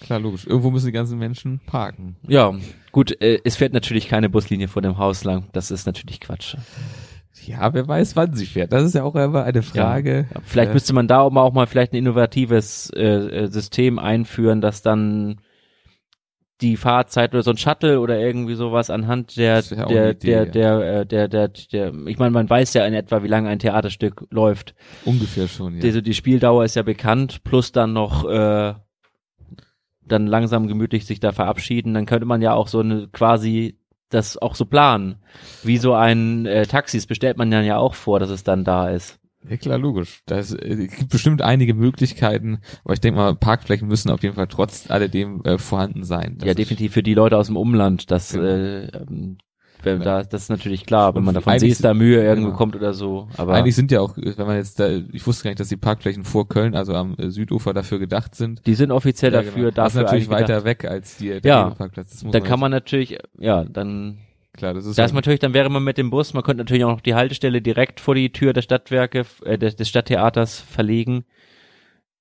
Klar, 0.00 0.20
logisch. 0.20 0.46
Irgendwo 0.46 0.70
müssen 0.70 0.86
die 0.86 0.92
ganzen 0.92 1.18
Menschen 1.18 1.60
parken. 1.66 2.16
Ja, 2.28 2.54
gut, 2.92 3.20
äh, 3.20 3.40
es 3.44 3.56
fährt 3.56 3.72
natürlich 3.72 4.08
keine 4.08 4.28
Buslinie 4.28 4.68
vor 4.68 4.82
dem 4.82 4.98
Haus 4.98 5.24
lang. 5.24 5.48
Das 5.52 5.70
ist 5.70 5.86
natürlich 5.86 6.20
Quatsch. 6.20 6.56
Ja, 7.44 7.72
wer 7.74 7.86
weiß, 7.86 8.16
wann 8.16 8.34
sie 8.34 8.46
fährt. 8.46 8.72
Das 8.72 8.82
ist 8.82 8.94
ja 8.94 9.04
auch 9.04 9.14
immer 9.14 9.44
eine 9.44 9.62
Frage. 9.62 10.26
Ja, 10.32 10.40
vielleicht 10.44 10.70
äh, 10.70 10.74
müsste 10.74 10.92
man 10.92 11.06
da 11.06 11.20
auch 11.20 11.52
mal 11.52 11.66
vielleicht 11.66 11.92
ein 11.92 11.96
innovatives 11.96 12.90
äh, 12.90 13.04
äh, 13.04 13.46
System 13.48 13.98
einführen, 13.98 14.60
dass 14.60 14.82
dann 14.82 15.40
die 16.62 16.76
Fahrzeit 16.76 17.34
oder 17.34 17.42
so 17.42 17.50
ein 17.50 17.58
Shuttle 17.58 18.00
oder 18.00 18.18
irgendwie 18.18 18.54
sowas 18.54 18.88
anhand 18.88 19.36
der 19.36 19.60
ja 19.60 19.84
der, 19.84 20.10
Idee, 20.12 20.30
der, 20.30 20.46
der, 20.46 20.62
ja. 20.62 20.80
Äh, 20.80 21.06
der, 21.06 21.28
der, 21.28 21.48
der, 21.48 21.92
der, 21.92 22.08
ich 22.08 22.18
meine, 22.18 22.30
man 22.30 22.48
weiß 22.48 22.72
ja 22.74 22.86
in 22.86 22.94
etwa, 22.94 23.22
wie 23.22 23.28
lange 23.28 23.50
ein 23.50 23.58
Theaterstück 23.58 24.26
läuft. 24.30 24.74
Ungefähr 25.04 25.48
schon, 25.48 25.74
ja. 25.74 25.80
Die, 25.80 26.02
die 26.02 26.14
Spieldauer 26.14 26.64
ist 26.64 26.74
ja 26.74 26.82
bekannt, 26.82 27.44
plus 27.44 27.72
dann 27.72 27.92
noch 27.92 28.26
äh, 28.26 28.74
dann 30.06 30.26
langsam 30.26 30.68
gemütlich 30.68 31.06
sich 31.06 31.20
da 31.20 31.32
verabschieden, 31.32 31.94
dann 31.94 32.06
könnte 32.06 32.26
man 32.26 32.42
ja 32.42 32.54
auch 32.54 32.68
so 32.68 32.80
eine 32.80 33.08
quasi 33.08 33.78
das 34.08 34.38
auch 34.38 34.54
so 34.54 34.64
planen. 34.64 35.16
Wie 35.62 35.78
so 35.78 35.94
ein 35.94 36.46
äh, 36.46 36.66
Taxis 36.66 37.06
bestellt 37.06 37.36
man 37.36 37.50
dann 37.50 37.64
ja 37.64 37.78
auch 37.78 37.94
vor, 37.94 38.20
dass 38.20 38.30
es 38.30 38.44
dann 38.44 38.64
da 38.64 38.88
ist. 38.88 39.18
Ja 39.48 39.56
klar, 39.56 39.78
logisch. 39.78 40.22
Das 40.26 40.52
äh, 40.52 40.88
gibt 40.88 41.08
bestimmt 41.08 41.42
einige 41.42 41.74
Möglichkeiten, 41.74 42.58
aber 42.84 42.94
ich 42.94 43.00
denke 43.00 43.18
mal, 43.18 43.34
Parkflächen 43.34 43.88
müssen 43.88 44.10
auf 44.10 44.22
jeden 44.22 44.34
Fall 44.34 44.48
trotz 44.48 44.90
alledem 44.90 45.42
äh, 45.44 45.58
vorhanden 45.58 46.04
sein. 46.04 46.36
Das 46.38 46.48
ja, 46.48 46.54
definitiv 46.54 46.92
für 46.92 47.02
die 47.02 47.14
Leute 47.14 47.36
aus 47.36 47.46
dem 47.46 47.56
Umland, 47.56 48.10
dass 48.10 48.32
genau. 48.32 48.44
äh, 48.44 48.86
ähm, 48.86 49.38
wenn, 49.86 50.00
da, 50.00 50.22
das 50.22 50.42
ist 50.42 50.48
natürlich 50.50 50.84
klar, 50.84 51.14
wenn 51.14 51.24
man 51.24 51.34
da 51.34 51.40
von 51.40 51.58
Seester 51.58 51.94
Mühe 51.94 52.22
irgendwo 52.22 52.48
genau. 52.48 52.58
kommt 52.58 52.76
oder 52.76 52.92
so. 52.92 53.28
Aber 53.36 53.54
eigentlich 53.54 53.74
sind 53.74 53.90
ja 53.90 54.00
auch, 54.00 54.16
wenn 54.16 54.46
man 54.46 54.56
jetzt 54.56 54.78
da, 54.78 54.88
ich 54.90 55.26
wusste 55.26 55.44
gar 55.44 55.50
nicht, 55.50 55.60
dass 55.60 55.68
die 55.68 55.76
Parkflächen 55.76 56.24
vor 56.24 56.48
Köln, 56.48 56.74
also 56.74 56.94
am 56.94 57.16
Südufer 57.18 57.72
dafür 57.72 57.98
gedacht 57.98 58.34
sind. 58.34 58.66
Die 58.66 58.74
sind 58.74 58.90
offiziell 58.90 59.32
ja, 59.32 59.38
dafür, 59.38 59.70
genau. 59.70 59.70
dafür. 59.70 59.84
Das 59.84 59.94
ist 59.94 60.00
natürlich 60.00 60.28
weiter 60.28 60.46
gedacht. 60.46 60.64
weg 60.64 60.84
als 60.84 61.16
die, 61.16 61.40
der 61.40 61.40
ja, 61.44 61.70
Parkplatz. 61.70 62.24
dann 62.30 62.42
kann 62.42 62.60
man 62.60 62.70
natürlich, 62.70 63.18
ja, 63.38 63.64
dann 63.64 64.18
Klar, 64.56 64.74
das 64.74 64.86
ist. 64.86 64.98
Das 64.98 65.12
natürlich, 65.12 65.40
dann 65.40 65.54
wäre 65.54 65.68
man 65.68 65.84
mit 65.84 65.98
dem 65.98 66.10
Bus, 66.10 66.34
man 66.34 66.42
könnte 66.42 66.62
natürlich 66.62 66.84
auch 66.84 66.90
noch 66.90 67.00
die 67.00 67.14
Haltestelle 67.14 67.60
direkt 67.60 68.00
vor 68.00 68.14
die 68.14 68.32
Tür 68.32 68.52
der 68.52 68.62
Stadtwerke, 68.62 69.26
äh, 69.44 69.58
des, 69.58 69.76
des 69.76 69.88
Stadttheaters 69.88 70.60
verlegen. 70.60 71.24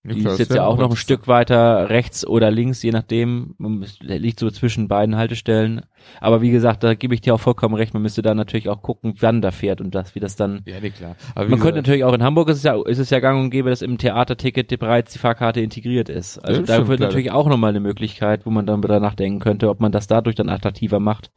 Die 0.08 0.22
ja, 0.22 0.32
ist 0.32 0.40
jetzt 0.40 0.54
ja 0.54 0.66
auch 0.66 0.78
noch 0.78 0.92
ein 0.92 0.96
Stück 0.96 1.28
weiter 1.28 1.90
rechts 1.90 2.28
oder 2.28 2.52
links, 2.52 2.84
je 2.84 2.92
nachdem. 2.92 3.56
Man 3.58 3.84
liegt 4.00 4.40
so 4.40 4.52
zwischen 4.52 4.88
beiden 4.88 5.16
Haltestellen. 5.16 5.82
Aber 6.22 6.44
wie 6.44 6.52
gesagt, 6.52 6.84
da 6.84 6.94
gebe 6.94 7.16
ich 7.16 7.22
dir 7.22 7.34
auch 7.34 7.40
vollkommen 7.40 7.74
recht. 7.74 7.94
Man 7.94 8.04
müsste 8.04 8.22
da 8.22 8.36
natürlich 8.36 8.70
auch 8.70 8.84
gucken, 8.84 9.16
wann 9.20 9.42
da 9.42 9.50
fährt 9.50 9.82
und 9.82 9.96
das, 9.96 10.14
wie 10.14 10.20
das 10.20 10.36
dann. 10.36 10.62
Ja, 10.66 10.80
nee, 10.80 10.92
klar. 10.92 11.16
Aber 11.34 11.50
man 11.50 11.60
könnte 11.60 11.78
natürlich 11.78 12.04
auch 12.04 12.14
in 12.14 12.22
Hamburg 12.22 12.50
ist 12.50 12.58
es 12.58 12.64
ja, 12.64 12.80
ist 12.86 13.00
es 13.00 13.10
ja 13.10 13.20
gang 13.20 13.42
und 13.42 13.50
gäbe, 13.50 13.72
dass 13.72 13.82
im 13.82 13.98
Theaterticket 13.98 14.80
bereits 14.80 15.14
die 15.14 15.20
Fahrkarte 15.20 15.62
integriert 15.62 16.10
ist. 16.10 16.38
Also 16.38 16.62
ja, 16.62 16.68
da 16.68 16.88
wird 16.88 17.00
natürlich 17.00 17.32
auch 17.32 17.48
nochmal 17.48 17.72
eine 17.72 17.80
Möglichkeit, 17.80 18.46
wo 18.46 18.52
man 18.52 18.68
dann 18.68 18.84
wieder 18.84 19.00
nachdenken 19.00 19.40
könnte, 19.40 19.70
ob 19.70 19.80
man 19.80 19.92
das 19.92 20.06
dadurch 20.06 20.36
dann 20.36 20.50
attraktiver 20.50 21.00
macht. 21.00 21.32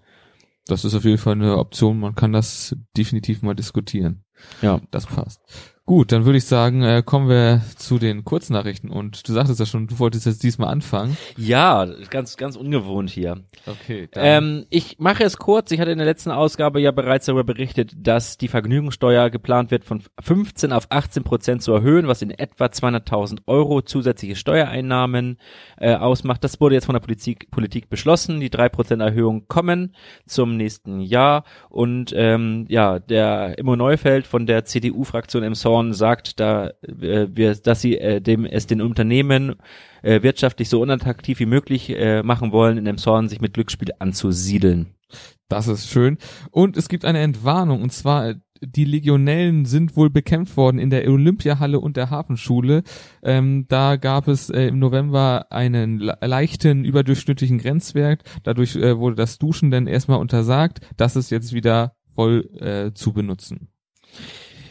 Das 0.66 0.84
ist 0.84 0.94
auf 0.94 1.04
jeden 1.04 1.16
Fall 1.16 1.32
eine 1.32 1.56
Option. 1.56 1.98
Man 1.98 2.14
kann 2.14 2.32
das 2.32 2.76
definitiv 2.94 3.40
mal 3.40 3.54
diskutieren. 3.54 4.24
Ja, 4.60 4.80
das 4.90 5.06
passt. 5.06 5.40
Gut, 5.88 6.12
dann 6.12 6.26
würde 6.26 6.36
ich 6.36 6.44
sagen, 6.44 6.82
äh, 6.82 7.02
kommen 7.02 7.30
wir 7.30 7.62
zu 7.76 7.98
den 7.98 8.22
Kurznachrichten. 8.22 8.90
Und 8.90 9.26
du 9.26 9.32
sagtest 9.32 9.58
ja 9.58 9.64
schon, 9.64 9.86
du 9.86 9.98
wolltest 9.98 10.26
jetzt 10.26 10.42
diesmal 10.42 10.68
anfangen. 10.68 11.16
Ja, 11.38 11.86
ganz, 12.10 12.36
ganz 12.36 12.56
ungewohnt 12.56 13.08
hier. 13.08 13.38
Okay. 13.64 14.06
Ähm, 14.14 14.66
ich 14.68 14.98
mache 14.98 15.24
es 15.24 15.38
kurz. 15.38 15.70
Ich 15.70 15.80
hatte 15.80 15.90
in 15.90 15.96
der 15.96 16.06
letzten 16.06 16.30
Ausgabe 16.30 16.78
ja 16.78 16.90
bereits 16.90 17.24
darüber 17.24 17.42
berichtet, 17.42 17.92
dass 17.96 18.36
die 18.36 18.48
Vergnügungssteuer 18.48 19.30
geplant 19.30 19.70
wird, 19.70 19.82
von 19.82 20.02
15 20.20 20.74
auf 20.74 20.88
18 20.90 21.24
Prozent 21.24 21.62
zu 21.62 21.72
erhöhen, 21.72 22.06
was 22.06 22.20
in 22.20 22.32
etwa 22.32 22.66
200.000 22.66 23.38
Euro 23.46 23.80
zusätzliche 23.80 24.36
Steuereinnahmen 24.36 25.38
äh, 25.78 25.94
ausmacht. 25.94 26.44
Das 26.44 26.60
wurde 26.60 26.74
jetzt 26.74 26.84
von 26.84 26.96
der 26.96 27.00
Politik, 27.00 27.50
Politik 27.50 27.88
beschlossen. 27.88 28.40
Die 28.40 28.50
drei 28.50 28.68
Prozent 28.68 29.00
Erhöhung 29.00 29.48
kommen 29.48 29.94
zum 30.26 30.58
nächsten 30.58 31.00
Jahr. 31.00 31.44
Und 31.70 32.12
ähm, 32.14 32.66
ja, 32.68 32.98
der 32.98 33.56
Immo 33.56 33.74
Neufeld 33.74 34.26
von 34.26 34.44
der 34.44 34.66
CDU-Fraktion 34.66 35.42
im 35.42 35.54
Song 35.54 35.77
Zorn 35.78 35.92
sagt, 35.92 36.40
da 36.40 36.70
äh, 36.82 37.28
wir, 37.30 37.54
dass 37.54 37.80
sie 37.80 37.98
äh, 37.98 38.20
dem 38.20 38.44
es 38.44 38.66
den 38.66 38.82
Unternehmen 38.82 39.56
äh, 40.02 40.22
wirtschaftlich 40.22 40.68
so 40.68 40.80
unattraktiv 40.80 41.38
wie 41.38 41.46
möglich 41.46 41.90
äh, 41.90 42.22
machen 42.22 42.50
wollen, 42.50 42.78
in 42.78 42.84
dem 42.84 42.98
Zorn 42.98 43.28
sich 43.28 43.40
mit 43.40 43.54
Glücksspiel 43.54 43.92
anzusiedeln. 43.98 44.94
Das 45.48 45.68
ist 45.68 45.88
schön. 45.88 46.18
Und 46.50 46.76
es 46.76 46.88
gibt 46.88 47.04
eine 47.04 47.20
Entwarnung, 47.20 47.80
und 47.80 47.92
zwar 47.92 48.34
die 48.60 48.84
Legionellen 48.84 49.66
sind 49.66 49.96
wohl 49.96 50.10
bekämpft 50.10 50.56
worden 50.56 50.80
in 50.80 50.90
der 50.90 51.08
Olympiahalle 51.08 51.78
und 51.78 51.96
der 51.96 52.10
Hafenschule. 52.10 52.82
Ähm, 53.22 53.66
da 53.68 53.94
gab 53.94 54.26
es 54.26 54.50
äh, 54.50 54.66
im 54.66 54.80
November 54.80 55.46
einen 55.50 56.00
leichten 56.00 56.84
überdurchschnittlichen 56.84 57.58
Grenzwert. 57.58 58.24
Dadurch 58.42 58.74
äh, 58.74 58.98
wurde 58.98 59.14
das 59.14 59.38
Duschen 59.38 59.70
dann 59.70 59.86
erstmal 59.86 60.18
untersagt. 60.18 60.80
Das 60.96 61.14
ist 61.14 61.30
jetzt 61.30 61.52
wieder 61.52 61.94
voll 62.16 62.50
äh, 62.58 62.92
zu 62.94 63.12
benutzen. 63.12 63.68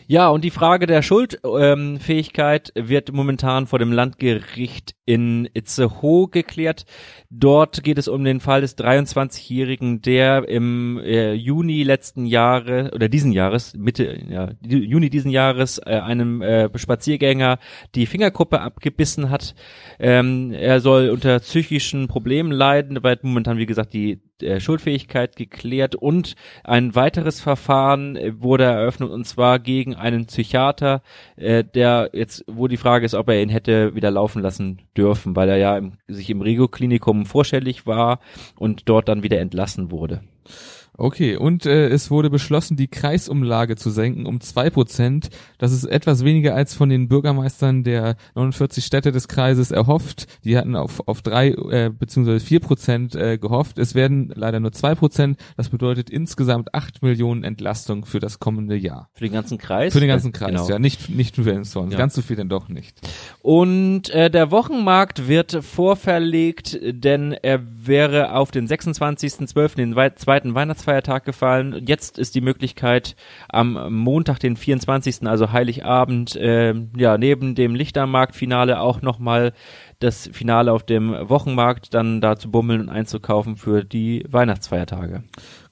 Ja, 0.10 0.30
und 0.30 0.46
die 0.46 0.52
Frage 0.52 0.88
der 0.88 1.02
Schuldfähigkeit 1.02 2.72
ähm, 2.76 2.88
wird 2.88 3.12
momentan 3.12 3.68
vor 3.68 3.78
dem 3.78 3.92
Landgericht 3.92 4.96
in 5.04 5.50
Itzehoe 5.54 6.30
geklärt. 6.30 6.86
Dort 7.30 7.84
geht 7.84 7.98
es 7.98 8.08
um 8.08 8.24
den 8.24 8.40
Fall 8.40 8.62
des 8.62 8.78
23-Jährigen, 8.78 10.02
der 10.02 10.48
im 10.48 10.98
äh, 11.00 11.34
Juni 11.34 11.84
letzten 11.84 12.26
Jahre 12.26 12.92
oder 12.96 13.10
diesen 13.10 13.34
Jahres, 13.34 13.74
Mitte, 13.76 14.18
ja, 14.30 14.52
Juni 14.66 15.10
diesen 15.10 15.30
Jahres, 15.30 15.78
äh, 15.80 16.00
einem 16.00 16.42
äh, 16.42 16.70
Spaziergänger 16.78 17.60
die 17.94 18.06
Fingerkuppe 18.06 18.62
abgebissen 18.62 19.30
hat. 19.30 19.56
Ähm, 20.00 20.54
er 20.54 20.80
soll 20.80 21.10
unter 21.10 21.40
psychischen 21.40 22.08
Problemen 22.08 22.54
leiden, 22.54 23.04
wird 23.04 23.26
momentan, 23.26 23.58
wie 23.58 23.66
gesagt, 23.66 23.92
die 23.92 24.22
äh, 24.42 24.60
Schuldfähigkeit 24.60 25.36
geklärt 25.36 25.96
und 25.96 26.36
ein 26.64 26.96
weiteres 26.96 27.42
Verfahren 27.42 28.16
äh, 28.16 28.42
wurde 28.42 28.66
eröffnet 28.66 29.10
und 29.10 29.26
zwar 29.26 29.60
gegen 29.60 29.96
einen 29.96 30.26
Psychiater, 30.26 31.02
äh, 31.36 31.64
der 31.64 32.10
jetzt, 32.14 32.44
wo 32.48 32.68
die 32.68 32.78
Frage 32.78 33.06
ist, 33.06 33.16
ob 33.16 33.30
er 33.30 33.42
ihn 33.42 33.50
hätte 33.50 33.96
wieder 33.96 34.12
laufen 34.12 34.42
lassen 34.42 34.80
dürfen, 34.96 35.36
weil 35.36 35.50
er 35.50 35.58
ja 35.58 35.78
im, 35.78 35.94
sich 36.08 36.30
im 36.30 36.42
Regio-Klinikum 36.42 37.26
vorstellig 37.26 37.86
war 37.86 38.20
und 38.58 38.90
dort 38.90 39.08
dann 39.10 39.24
wieder 39.24 39.40
entlassen 39.40 39.92
wurde. 39.92 40.22
Okay, 41.00 41.36
und 41.36 41.68
äh, 41.68 41.90
es 41.90 42.10
wurde 42.10 42.32
beschlossen, 42.32 42.76
die 42.76 42.88
Kreisumlage 42.88 43.76
zu 43.76 43.92
senken 43.92 44.26
um 44.26 44.42
zwei 44.42 44.72
Prozent. 44.72 45.30
Das 45.60 45.72
ist 45.72 45.84
etwas 45.84 46.24
weniger 46.24 46.56
als 46.56 46.74
von 46.74 46.90
den 46.90 47.08
Bürgermeistern 47.08 47.84
der 47.84 48.16
49 48.34 48.84
Städte 48.84 49.12
des 49.12 49.28
Kreises 49.28 49.70
erhofft. 49.70 50.26
Die 50.44 50.58
hatten 50.58 50.76
auf, 50.76 51.08
auf 51.08 51.22
drei 51.22 51.50
äh, 51.50 51.92
beziehungsweise 51.92 52.44
vier 52.44 52.62
Prozent 52.62 53.14
äh, 53.14 53.38
gehofft. 53.38 53.78
Es 53.78 53.94
werden 53.94 54.34
leider 54.34 54.60
nur 54.60 54.72
zwei 54.72 54.96
Prozent. 54.96 55.38
Das 55.56 55.70
bedeutet 55.70 56.10
insgesamt 56.10 56.74
acht 56.74 57.04
Millionen 57.04 57.44
Entlastung 57.44 58.04
für 58.06 58.20
das 58.20 58.40
kommende 58.40 58.76
Jahr. 58.76 59.12
Für 59.14 59.26
den 59.26 59.34
ganzen 59.34 59.60
Kreis? 59.60 59.94
Für 59.94 60.00
den 60.00 60.10
ganzen 60.10 60.32
Kreis, 60.32 60.50
genau. 60.50 60.68
ja. 60.68 60.80
Nicht, 60.80 61.12
nicht 61.12 61.38
nur 61.38 61.46
für 61.46 61.54
den 61.54 61.64
Song. 61.66 61.92
Ja. 61.92 61.98
Ganz 62.00 62.16
so 62.16 62.24
viel 62.24 62.38
denn 62.38 62.50
doch 62.50 62.70
nicht. 62.70 63.00
Und 63.44 64.10
äh, 64.10 64.32
der 64.32 64.50
Wochenmarkt 64.50 65.28
wird 65.28 65.64
vorverlegt, 65.64 66.80
denn 66.82 67.34
er 67.34 67.62
wäre 67.86 68.34
auf 68.34 68.50
den 68.50 68.68
26.12., 68.68 69.76
den 69.76 69.96
zweiten 70.16 70.56
Weihnachtsfeiertag 70.56 70.87
Weihnachtsfeiertag 70.88 71.26
gefallen. 71.26 71.84
Jetzt 71.86 72.18
ist 72.18 72.34
die 72.34 72.42
Möglichkeit 72.42 73.16
am 73.50 73.94
Montag, 73.94 74.40
den 74.40 74.56
24., 74.56 75.28
also 75.28 75.52
Heiligabend, 75.52 76.36
äh, 76.36 76.74
ja, 76.96 77.18
neben 77.18 77.56
dem 77.56 77.76
Lichtermarktfinale 77.76 78.80
auch 78.80 79.02
nochmal 79.02 79.54
das 80.00 80.30
Finale 80.32 80.72
auf 80.72 80.84
dem 80.84 81.12
Wochenmarkt 81.12 81.94
dann 81.94 82.22
da 82.22 82.38
zu 82.38 82.50
bummeln 82.50 82.82
und 82.82 82.90
einzukaufen 82.90 83.58
für 83.58 83.84
die 83.84 84.24
Weihnachtsfeiertage. 84.30 85.24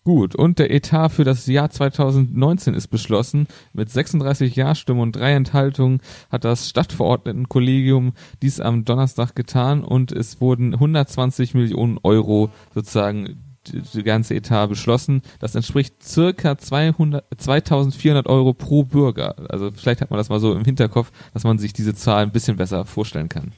Gut, 0.03 0.36
und 0.36 0.60
der 0.60 0.72
Etat 0.72 1.10
für 1.10 1.24
das 1.24 1.48
Jahr 1.48 1.72
2019 1.72 2.75
ist 2.75 2.89
beschlossen. 2.89 3.48
Mit 3.74 3.89
36 3.89 4.55
Ja-Stimmen 4.55 5.00
und 5.00 5.15
drei 5.15 5.34
Enthaltungen 5.34 6.00
hat 6.29 6.43
das 6.43 6.69
Stadtverordnetenkollegium 6.69 8.13
dies 8.43 8.60
am 8.60 8.86
Donnerstag 8.86 9.34
getan 9.36 9.84
und 9.84 10.12
es 10.12 10.39
wurden 10.41 10.75
120 10.75 11.55
Millionen 11.55 11.98
Euro 12.03 12.51
sozusagen 12.75 13.54
die 13.74 14.03
ganze 14.03 14.36
Etat 14.36 14.67
beschlossen. 14.67 15.22
Das 15.39 15.55
entspricht 15.55 16.03
circa 16.03 16.57
200, 16.57 17.25
2400 17.38 18.27
Euro 18.27 18.53
pro 18.53 18.84
Bürger. 18.84 19.36
Also 19.50 19.72
vielleicht 19.72 20.01
hat 20.01 20.10
man 20.10 20.17
das 20.17 20.29
mal 20.29 20.39
so 20.39 20.53
im 20.53 20.65
Hinterkopf, 20.65 21.12
dass 21.34 21.43
man 21.43 21.57
sich 21.57 21.74
diese 21.74 21.95
Zahl 21.95 22.24
ein 22.24 22.31
bisschen 22.31 22.57
besser 22.57 22.86
vorstellen 22.86 23.29
kann. 23.29 23.51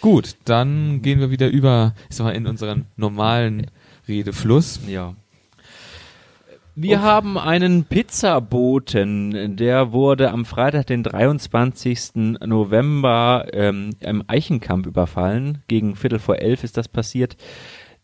Gut, 0.00 0.36
dann 0.44 1.00
gehen 1.02 1.20
wir 1.20 1.30
wieder 1.30 1.48
über, 1.48 1.94
ich 2.10 2.16
sag 2.16 2.24
mal, 2.24 2.32
in 2.32 2.46
unseren 2.46 2.86
normalen 2.96 3.68
Redefluss. 4.08 4.80
Ja. 4.88 5.14
Wir 6.74 6.96
okay. 6.96 7.04
haben 7.04 7.36
einen 7.36 7.84
Pizzaboten, 7.84 9.56
der 9.56 9.92
wurde 9.92 10.30
am 10.30 10.46
Freitag, 10.46 10.86
den 10.86 11.02
23. 11.02 12.38
November 12.46 13.46
ähm, 13.52 13.90
im 14.00 14.24
Eichenkamp 14.26 14.86
überfallen. 14.86 15.62
Gegen 15.68 15.96
Viertel 15.96 16.18
vor 16.18 16.36
elf 16.38 16.64
ist 16.64 16.78
das 16.78 16.88
passiert. 16.88 17.36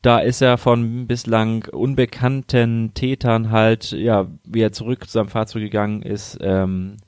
Da 0.02 0.18
ist 0.18 0.40
er 0.42 0.58
von 0.58 1.06
bislang 1.06 1.66
unbekannten 1.72 2.92
Tätern 2.94 3.50
halt, 3.50 3.90
ja, 3.92 4.28
wie 4.44 4.60
er 4.60 4.72
zurück 4.72 5.04
zu 5.04 5.10
seinem 5.10 5.28
Fahrzeug 5.28 5.62
gegangen 5.62 6.02
ist, 6.02 6.38
ähm, 6.40 6.98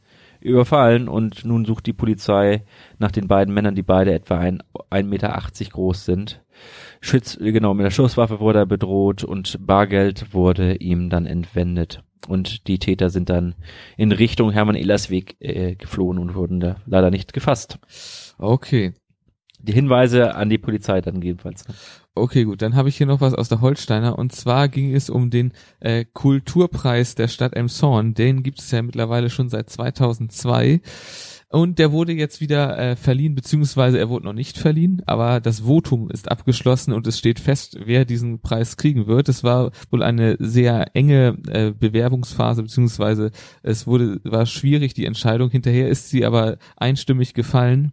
überfallen 0.41 1.09
und 1.09 1.45
nun 1.45 1.65
sucht 1.65 1.87
die 1.87 1.93
Polizei 1.93 2.65
nach 2.99 3.13
den 3.13 3.29
beiden 3.29 3.55
Männern, 3.55 3.75
die 3.75 3.83
beide 3.83 4.13
etwa 4.13 4.39
ein, 4.39 4.63
1,80 4.91 5.05
Meter 5.05 5.43
groß 5.71 6.05
sind. 6.05 6.43
Schütz, 7.01 7.39
genau, 7.39 7.75
mit 7.75 7.85
der 7.85 7.91
Schusswaffe 7.91 8.41
wurde 8.41 8.61
er 8.61 8.67
bedroht 8.67 9.23
und 9.23 9.65
Bargeld 9.65 10.35
wurde 10.35 10.77
ihm 10.77 11.11
dann 11.11 11.27
entwendet. 11.27 12.03
Und 12.29 12.67
die 12.67 12.79
Täter 12.79 13.09
sind 13.09 13.31
dann 13.31 13.55
in 13.97 14.13
Richtung 14.13 14.51
Hermann-Ehlers-Weg 14.51 15.37
äh, 15.41 15.75
geflohen 15.75 16.19
und 16.19 16.35
wurden 16.35 16.61
da 16.61 16.77
leider 16.87 17.11
nicht 17.11 17.33
gefasst. 17.33 17.79
Okay. 18.39 18.93
Die 19.63 19.73
Hinweise 19.73 20.35
an 20.35 20.49
die 20.49 20.59
Polizei 20.59 21.01
dann 21.01 21.21
jedenfalls. 21.21 21.65
Okay, 22.15 22.45
gut, 22.45 22.61
dann 22.63 22.75
habe 22.75 22.89
ich 22.89 22.97
hier 22.97 23.07
noch 23.07 23.21
was 23.21 23.35
aus 23.35 23.49
der 23.49 23.61
Holsteiner 23.61 24.19
und 24.19 24.33
zwar 24.33 24.69
ging 24.69 24.95
es 24.95 25.11
um 25.11 25.31
den 25.31 25.53
äh, 25.79 26.05
Kulturpreis 26.05 27.15
der 27.15 27.29
Stadt 27.29 27.55
Emshorn. 27.55 28.15
Den 28.15 28.43
gibt 28.43 28.59
es 28.59 28.71
ja 28.71 28.83
mittlerweile 28.83 29.31
schon 29.31 29.49
seit 29.49 29.71
2002 29.71 30.81
und 31.53 31.79
der 31.79 31.93
wurde 31.93 32.13
jetzt 32.13 32.41
wieder 32.41 32.79
äh, 32.79 32.97
verliehen, 32.97 33.35
beziehungsweise 33.35 33.99
er 33.99 34.09
wurde 34.09 34.27
noch 34.27 34.33
nicht 34.33 34.57
verliehen, 34.57 35.03
aber 35.07 35.41
das 35.41 35.61
Votum 35.61 36.09
ist 36.11 36.31
abgeschlossen 36.31 36.93
und 36.93 37.07
es 37.07 37.19
steht 37.19 37.41
fest, 37.41 37.77
wer 37.85 38.05
diesen 38.05 38.41
Preis 38.41 38.77
kriegen 38.77 39.07
wird. 39.07 39.29
Es 39.29 39.43
war 39.43 39.73
wohl 39.91 40.03
eine 40.03 40.37
sehr 40.39 40.95
enge 40.95 41.39
äh, 41.49 41.73
Bewerbungsphase, 41.73 42.63
beziehungsweise 42.63 43.31
es 43.63 43.87
wurde 43.87 44.21
war 44.25 44.47
schwierig 44.47 44.95
die 44.95 45.07
Entscheidung. 45.07 45.51
Hinterher 45.51 45.89
ist 45.89 46.09
sie 46.09 46.25
aber 46.25 46.59
einstimmig 46.77 47.35
gefallen 47.35 47.93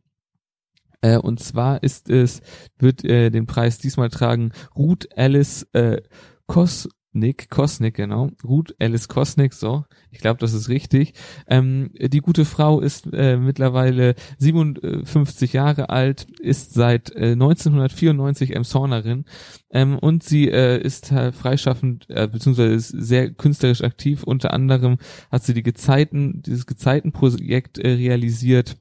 äh, 1.07 1.17
und 1.17 1.39
zwar 1.39 1.83
ist 1.83 2.09
es, 2.09 2.41
wird 2.77 3.03
äh, 3.05 3.29
den 3.29 3.45
Preis 3.45 3.77
diesmal 3.77 4.09
tragen 4.09 4.51
Ruth 4.75 5.07
Alice 5.15 5.63
äh, 5.73 6.01
Kosnick, 6.47 7.49
Kosnick, 7.49 7.95
genau. 7.95 8.29
Ruth 8.43 8.75
Alice 8.79 9.07
Kosnick, 9.07 9.53
so. 9.53 9.85
Ich 10.11 10.19
glaube, 10.19 10.39
das 10.39 10.53
ist 10.53 10.67
richtig. 10.69 11.13
Ähm, 11.47 11.91
die 11.97 12.19
gute 12.19 12.43
Frau 12.45 12.79
ist 12.81 13.07
äh, 13.13 13.37
mittlerweile 13.37 14.15
57 14.37 15.53
Jahre 15.53 15.89
alt, 15.89 16.27
ist 16.39 16.73
seit 16.73 17.11
äh, 17.11 17.31
1994 17.31 18.55
Emshornerin 18.55 19.25
ähm, 19.69 19.97
und 19.97 20.23
sie 20.23 20.49
äh, 20.49 20.81
ist 20.81 21.07
freischaffend, 21.07 22.09
äh, 22.09 22.27
beziehungsweise 22.27 22.73
ist 22.73 22.89
sehr 22.89 23.31
künstlerisch 23.31 23.83
aktiv. 23.83 24.23
Unter 24.23 24.53
anderem 24.53 24.97
hat 25.31 25.43
sie 25.43 25.53
die 25.53 25.63
Gezeiten, 25.63 26.41
dieses 26.41 26.65
Gezeitenprojekt 26.65 27.77
äh, 27.77 27.91
realisiert 27.93 28.77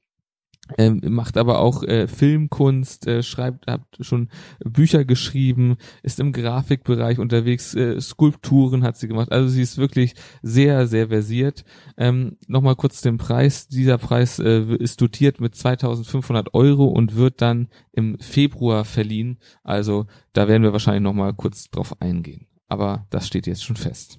ähm, 0.79 1.01
macht 1.09 1.37
aber 1.37 1.61
auch 1.61 1.83
äh, 1.83 2.09
Filmkunst, 2.09 3.07
äh, 3.07 3.23
schreibt, 3.23 3.67
hat 3.67 3.83
schon 4.01 4.29
Bücher 4.65 5.05
geschrieben, 5.05 5.77
ist 6.03 6.21
im 6.21 6.33
Grafikbereich 6.33 7.19
unterwegs, 7.19 7.75
äh, 7.75 8.01
Skulpturen 8.01 8.83
hat 8.83 8.97
sie 8.97 9.09
gemacht. 9.09 9.33
Also 9.33 9.49
sie 9.49 9.63
ist 9.63 9.79
wirklich 9.79 10.15
sehr, 10.43 10.87
sehr 10.87 11.09
versiert. 11.09 11.65
Ähm, 11.97 12.37
Nochmal 12.49 12.77
kurz 12.77 13.01
den 13.01 13.19
Preis. 13.19 13.69
Dieser 13.69 13.99
Preis 13.99 14.39
äh, 14.39 14.63
ist 14.79 15.01
dotiert 15.01 15.41
mit 15.41 15.55
2500 15.55 16.55
Euro 16.55 16.87
und 16.87 17.17
wird 17.17 17.43
dann 17.43 17.69
im 17.93 18.19
Februar 18.19 18.85
verliehen. 18.85 19.39
Also 19.63 20.07
da 20.33 20.49
werden 20.49 20.63
wir 20.63 20.73
wahrscheinlich 20.73 21.03
nochmal 21.03 21.35
kurz 21.35 21.71
drauf 21.71 22.01
eingehen. 22.01 22.47
Aber 22.69 23.07
das 23.11 23.27
steht 23.27 23.47
jetzt 23.47 23.65
schon 23.65 23.77
fest. 23.77 24.19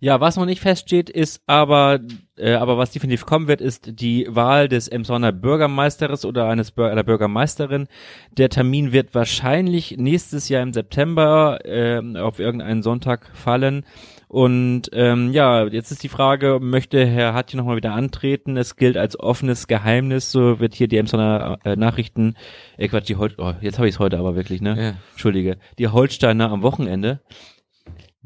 Ja, 0.00 0.20
was 0.20 0.36
noch 0.36 0.44
nicht 0.46 0.60
feststeht, 0.60 1.08
ist 1.08 1.42
aber, 1.46 2.00
äh, 2.36 2.54
aber 2.54 2.78
was 2.78 2.90
definitiv 2.90 3.26
kommen 3.26 3.48
wird, 3.48 3.60
ist 3.60 4.00
die 4.00 4.26
Wahl 4.28 4.68
des 4.68 4.88
Emsonner 4.88 5.32
Bürgermeisters 5.32 6.24
oder 6.24 6.48
eines 6.48 6.70
Bür 6.70 6.90
einer 6.90 7.02
Bürgermeisterin. 7.02 7.88
Der 8.36 8.50
Termin 8.50 8.92
wird 8.92 9.14
wahrscheinlich 9.14 9.96
nächstes 9.98 10.48
Jahr 10.48 10.62
im 10.62 10.72
September 10.72 11.58
äh, 11.64 12.00
auf 12.18 12.38
irgendeinen 12.38 12.82
Sonntag 12.82 13.30
fallen. 13.34 13.84
Und 14.28 14.90
ähm, 14.92 15.32
ja, 15.32 15.66
jetzt 15.66 15.92
ist 15.92 16.02
die 16.02 16.08
Frage, 16.08 16.58
möchte 16.60 17.06
Herr 17.06 17.32
Hatje 17.32 17.56
nochmal 17.56 17.76
wieder 17.76 17.92
antreten? 17.92 18.56
Es 18.56 18.76
gilt 18.76 18.96
als 18.96 19.18
offenes 19.18 19.68
Geheimnis, 19.68 20.32
so 20.32 20.58
wird 20.58 20.74
hier 20.74 20.88
die 20.88 20.96
Emsonner 20.96 21.58
äh, 21.64 21.76
Nachrichten, 21.76 22.34
äh 22.76 22.88
Quatsch, 22.88 23.08
die 23.08 23.16
Hol 23.16 23.32
oh, 23.38 23.52
jetzt 23.60 23.78
habe 23.78 23.88
ich 23.88 23.94
es 23.94 23.98
heute 24.00 24.18
aber 24.18 24.34
wirklich, 24.34 24.60
ne? 24.60 24.76
Ja. 24.76 24.94
Entschuldige. 25.12 25.58
Die 25.78 25.88
Holsteiner 25.88 26.50
am 26.50 26.62
Wochenende 26.62 27.20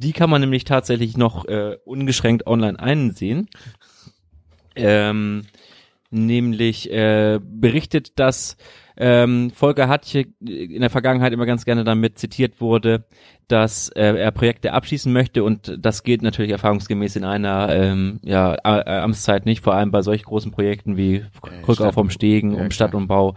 die 0.00 0.12
kann 0.12 0.30
man 0.30 0.40
nämlich 0.40 0.64
tatsächlich 0.64 1.16
noch 1.16 1.44
äh, 1.44 1.76
ungeschränkt 1.84 2.46
online 2.46 2.78
einsehen. 2.80 3.48
ähm, 4.76 5.42
nämlich 6.10 6.90
äh, 6.90 7.38
berichtet, 7.42 8.18
dass 8.18 8.56
ähm, 8.96 9.50
Volker 9.50 9.88
Hatje 9.88 10.26
in 10.40 10.80
der 10.80 10.90
Vergangenheit 10.90 11.32
immer 11.32 11.46
ganz 11.46 11.64
gerne 11.64 11.84
damit 11.84 12.18
zitiert 12.18 12.60
wurde, 12.60 13.04
dass 13.46 13.88
äh, 13.90 14.16
er 14.16 14.30
Projekte 14.30 14.72
abschließen 14.72 15.12
möchte. 15.12 15.44
Und 15.44 15.76
das 15.78 16.02
gilt 16.02 16.22
natürlich 16.22 16.52
erfahrungsgemäß 16.52 17.16
in 17.16 17.24
einer 17.24 17.68
ähm, 17.70 18.20
ja, 18.22 18.56
Amtszeit 18.62 19.44
nicht, 19.44 19.62
vor 19.62 19.74
allem 19.74 19.90
bei 19.90 20.02
solch 20.02 20.24
großen 20.24 20.50
Projekten 20.50 20.96
wie 20.96 21.16
äh, 21.16 21.24
Rückauf 21.68 21.94
vom 21.94 22.10
Stegen, 22.10 22.54
ja, 22.54 22.62
um 22.62 22.70
Stadtumbau 22.70 23.34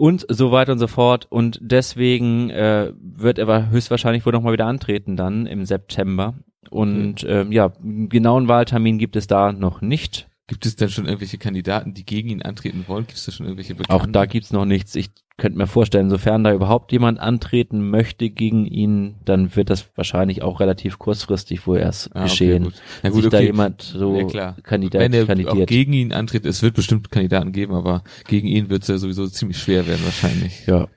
und 0.00 0.24
so 0.30 0.50
weiter 0.50 0.72
und 0.72 0.78
so 0.78 0.86
fort. 0.86 1.26
Und 1.28 1.58
deswegen 1.60 2.48
äh, 2.48 2.90
wird 2.98 3.38
er 3.38 3.68
höchstwahrscheinlich 3.68 4.24
wohl 4.24 4.32
nochmal 4.32 4.54
wieder 4.54 4.64
antreten 4.64 5.14
dann 5.14 5.44
im 5.44 5.66
September. 5.66 6.32
Und 6.70 7.22
okay. 7.22 7.42
ähm, 7.42 7.52
ja, 7.52 7.70
genauen 7.82 8.48
Wahltermin 8.48 8.96
gibt 8.96 9.14
es 9.14 9.26
da 9.26 9.52
noch 9.52 9.82
nicht. 9.82 10.29
Gibt 10.50 10.66
es 10.66 10.74
denn 10.74 10.88
schon 10.88 11.04
irgendwelche 11.06 11.38
Kandidaten, 11.38 11.94
die 11.94 12.04
gegen 12.04 12.28
ihn 12.28 12.42
antreten 12.42 12.82
wollen? 12.88 13.06
Gibt 13.06 13.18
es 13.18 13.24
da 13.24 13.30
schon 13.30 13.46
irgendwelche 13.46 13.76
Bekannten? 13.76 13.92
Auch 13.92 14.10
da 14.10 14.26
gibt's 14.26 14.50
noch 14.50 14.64
nichts. 14.64 14.96
Ich 14.96 15.10
könnte 15.36 15.56
mir 15.56 15.68
vorstellen, 15.68 16.10
sofern 16.10 16.42
da 16.42 16.52
überhaupt 16.52 16.90
jemand 16.90 17.20
antreten 17.20 17.88
möchte 17.88 18.30
gegen 18.30 18.66
ihn, 18.66 19.14
dann 19.24 19.54
wird 19.54 19.70
das 19.70 19.88
wahrscheinlich 19.94 20.42
auch 20.42 20.58
relativ 20.58 20.98
kurzfristig 20.98 21.68
wohl 21.68 21.78
erst 21.78 22.10
ah, 22.16 22.24
geschehen. 22.24 22.64
Okay, 22.64 22.72
gut. 22.72 22.82
Ja, 23.04 23.10
gut, 23.10 23.16
Sich 23.18 23.26
okay. 23.26 23.36
da 23.36 23.42
jemand 23.42 23.82
so 23.82 24.16
ja, 24.16 24.24
klar. 24.24 24.56
Kandidat 24.64 25.02
Wenn 25.02 25.12
er 25.12 25.26
kandidiert. 25.26 25.54
auch 25.56 25.66
gegen 25.66 25.92
ihn 25.92 26.12
antritt, 26.12 26.44
es 26.44 26.64
wird 26.64 26.74
bestimmt 26.74 27.12
Kandidaten 27.12 27.52
geben, 27.52 27.74
aber 27.74 28.02
gegen 28.26 28.48
ihn 28.48 28.70
wird 28.70 28.82
es 28.82 28.88
ja 28.88 28.98
sowieso 28.98 29.28
ziemlich 29.28 29.58
schwer 29.58 29.86
werden 29.86 30.04
wahrscheinlich. 30.04 30.66
Ja. 30.66 30.88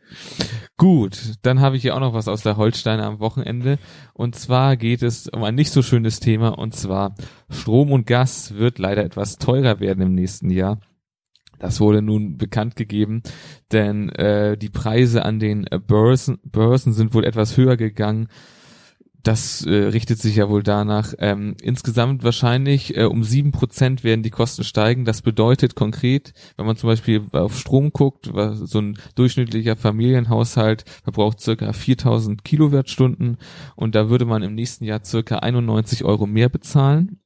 Gut, 0.77 1.35
dann 1.43 1.61
habe 1.61 1.75
ich 1.75 1.83
hier 1.83 1.95
auch 1.95 1.99
noch 1.99 2.13
was 2.13 2.27
aus 2.27 2.41
der 2.41 2.57
Holsteiner 2.57 3.05
am 3.05 3.19
Wochenende. 3.19 3.77
Und 4.13 4.35
zwar 4.35 4.75
geht 4.75 5.03
es 5.03 5.27
um 5.27 5.43
ein 5.43 5.55
nicht 5.55 5.71
so 5.71 5.81
schönes 5.81 6.19
Thema. 6.19 6.57
Und 6.57 6.73
zwar 6.73 7.15
Strom 7.49 7.91
und 7.91 8.07
Gas 8.07 8.55
wird 8.55 8.79
leider 8.79 9.03
etwas 9.03 9.37
teurer 9.37 9.79
werden 9.79 10.01
im 10.01 10.15
nächsten 10.15 10.49
Jahr. 10.49 10.79
Das 11.59 11.79
wurde 11.79 12.01
nun 12.01 12.37
bekannt 12.37 12.75
gegeben, 12.75 13.21
denn 13.71 14.09
äh, 14.09 14.57
die 14.57 14.69
Preise 14.69 15.23
an 15.23 15.39
den 15.39 15.65
Börsen, 15.87 16.39
Börsen 16.43 16.91
sind 16.91 17.13
wohl 17.13 17.23
etwas 17.23 17.55
höher 17.55 17.77
gegangen 17.77 18.27
das 19.23 19.65
äh, 19.65 19.73
richtet 19.73 20.19
sich 20.19 20.35
ja 20.35 20.49
wohl 20.49 20.63
danach. 20.63 21.13
Ähm, 21.17 21.55
insgesamt 21.61 22.23
wahrscheinlich 22.23 22.97
äh, 22.97 23.05
um 23.05 23.23
sieben 23.23 23.53
Prozent 23.53 24.03
werden 24.03 24.21
die 24.21 24.29
Kosten 24.29 24.65
steigen. 24.65 25.05
Das 25.05 25.21
bedeutet 25.21 25.75
konkret, 25.75 26.33
wenn 26.57 26.65
man 26.65 26.75
zum 26.75 26.89
Beispiel 26.89 27.23
auf 27.31 27.57
Strom 27.57 27.93
guckt, 27.93 28.29
so 28.53 28.79
ein 28.79 28.97
durchschnittlicher 29.15 29.77
Familienhaushalt 29.77 30.83
verbraucht 31.03 31.39
circa 31.39 31.71
4000 31.71 32.43
Kilowattstunden 32.43 33.37
und 33.77 33.95
da 33.95 34.09
würde 34.09 34.25
man 34.25 34.43
im 34.43 34.55
nächsten 34.55 34.83
Jahr 34.83 35.03
circa 35.05 35.37
91 35.37 36.03
Euro 36.03 36.27
mehr 36.27 36.49
bezahlen. 36.49 37.21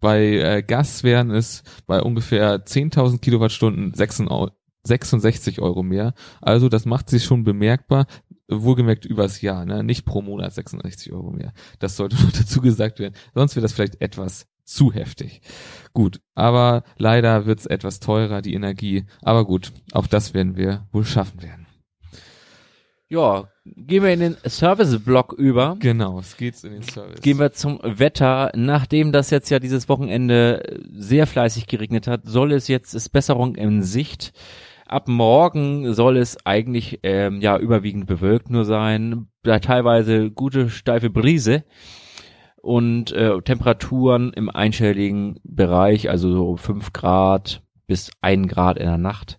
Bei 0.00 0.22
äh, 0.22 0.62
Gas 0.62 1.02
wären 1.02 1.30
es 1.30 1.64
bei 1.86 2.00
ungefähr 2.00 2.64
10.000 2.64 3.18
Kilowattstunden 3.18 3.92
66 3.94 5.60
Euro 5.60 5.82
mehr. 5.82 6.14
Also 6.40 6.68
das 6.68 6.86
macht 6.86 7.10
sich 7.10 7.24
schon 7.24 7.42
bemerkbar 7.44 8.06
wohlgemerkt 8.50 9.04
übers 9.04 9.40
Jahr, 9.40 9.64
ne? 9.64 9.82
nicht 9.82 10.04
pro 10.04 10.22
Monat 10.22 10.52
66 10.52 11.12
Euro 11.12 11.30
mehr. 11.30 11.52
Das 11.78 11.96
sollte 11.96 12.16
noch 12.22 12.32
dazu 12.32 12.60
gesagt 12.60 12.98
werden. 12.98 13.14
Sonst 13.34 13.56
wäre 13.56 13.62
das 13.62 13.72
vielleicht 13.72 14.00
etwas 14.00 14.46
zu 14.64 14.92
heftig. 14.92 15.40
Gut, 15.92 16.20
aber 16.34 16.84
leider 16.96 17.46
wird's 17.46 17.66
etwas 17.66 18.00
teurer, 18.00 18.42
die 18.42 18.54
Energie. 18.54 19.04
Aber 19.22 19.44
gut, 19.44 19.72
auch 19.92 20.06
das 20.06 20.34
werden 20.34 20.56
wir 20.56 20.86
wohl 20.92 21.04
schaffen 21.04 21.42
werden. 21.42 21.66
Ja, 23.08 23.48
gehen 23.64 24.04
wir 24.04 24.12
in 24.12 24.20
den 24.20 24.36
Service-Block 24.46 25.32
über. 25.32 25.76
Genau, 25.80 26.20
es 26.20 26.36
geht 26.36 26.62
in 26.62 26.74
den 26.74 26.82
Service. 26.84 27.20
Gehen 27.20 27.40
wir 27.40 27.50
zum 27.50 27.80
Wetter. 27.82 28.52
Nachdem 28.54 29.10
das 29.10 29.30
jetzt 29.30 29.50
ja 29.50 29.58
dieses 29.58 29.88
Wochenende 29.88 30.80
sehr 30.92 31.26
fleißig 31.26 31.66
geregnet 31.66 32.06
hat, 32.06 32.20
soll 32.24 32.52
es 32.52 32.68
jetzt 32.68 32.94
ist 32.94 33.08
Besserung 33.08 33.56
in 33.56 33.82
Sicht. 33.82 34.32
Ab 34.90 35.06
morgen 35.06 35.94
soll 35.94 36.16
es 36.16 36.44
eigentlich 36.44 36.98
ähm, 37.04 37.40
ja 37.40 37.56
überwiegend 37.56 38.06
bewölkt 38.06 38.50
nur 38.50 38.64
sein, 38.64 39.28
da 39.44 39.60
teilweise 39.60 40.32
gute 40.32 40.68
steife 40.68 41.10
Brise 41.10 41.62
und 42.60 43.12
äh, 43.12 43.40
Temperaturen 43.40 44.32
im 44.32 44.50
einstelligen 44.50 45.38
Bereich, 45.44 46.10
also 46.10 46.32
so 46.32 46.56
fünf 46.56 46.92
Grad 46.92 47.62
bis 47.86 48.10
ein 48.20 48.48
Grad 48.48 48.78
in 48.78 48.86
der 48.86 48.98
Nacht. 48.98 49.38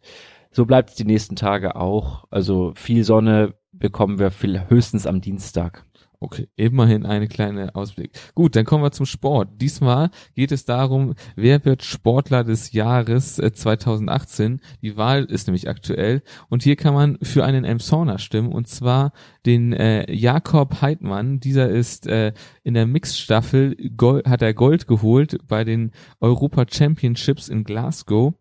So 0.51 0.65
bleibt 0.65 0.91
es 0.91 0.95
die 0.95 1.03
nächsten 1.03 1.35
Tage 1.35 1.75
auch. 1.75 2.23
Also 2.29 2.71
viel 2.77 3.03
Sonne 3.03 3.53
bekommen 3.73 4.19
wir 4.19 4.31
viel, 4.31 4.69
höchstens 4.69 5.05
am 5.05 5.19
Dienstag. 5.19 5.85
Okay, 6.23 6.47
immerhin 6.55 7.03
eine 7.07 7.27
kleine 7.27 7.73
Ausblick. 7.73 8.11
Gut, 8.35 8.55
dann 8.55 8.63
kommen 8.63 8.83
wir 8.83 8.91
zum 8.91 9.07
Sport. 9.07 9.59
Diesmal 9.59 10.11
geht 10.35 10.51
es 10.51 10.65
darum, 10.65 11.15
wer 11.35 11.65
wird 11.65 11.81
Sportler 11.81 12.43
des 12.43 12.73
Jahres 12.73 13.37
2018. 13.37 14.53
Äh, 14.53 14.59
Die 14.83 14.97
Wahl 14.97 15.25
ist 15.25 15.47
nämlich 15.47 15.67
aktuell 15.67 16.21
und 16.47 16.61
hier 16.61 16.75
kann 16.75 16.93
man 16.93 17.17
für 17.23 17.43
einen 17.43 17.63
Emsona 17.63 18.19
stimmen 18.19 18.51
und 18.51 18.67
zwar 18.67 19.13
den 19.47 19.73
äh, 19.73 20.13
Jakob 20.13 20.83
Heidmann. 20.83 21.39
Dieser 21.39 21.69
ist 21.69 22.05
äh, 22.05 22.33
in 22.63 22.75
der 22.75 22.85
Mixstaffel 22.85 23.75
Gold, 23.97 24.27
hat 24.27 24.43
er 24.43 24.53
Gold 24.53 24.85
geholt 24.85 25.39
bei 25.47 25.63
den 25.63 25.89
Europa 26.19 26.67
Championships 26.69 27.49
in 27.49 27.63
Glasgow. 27.63 28.35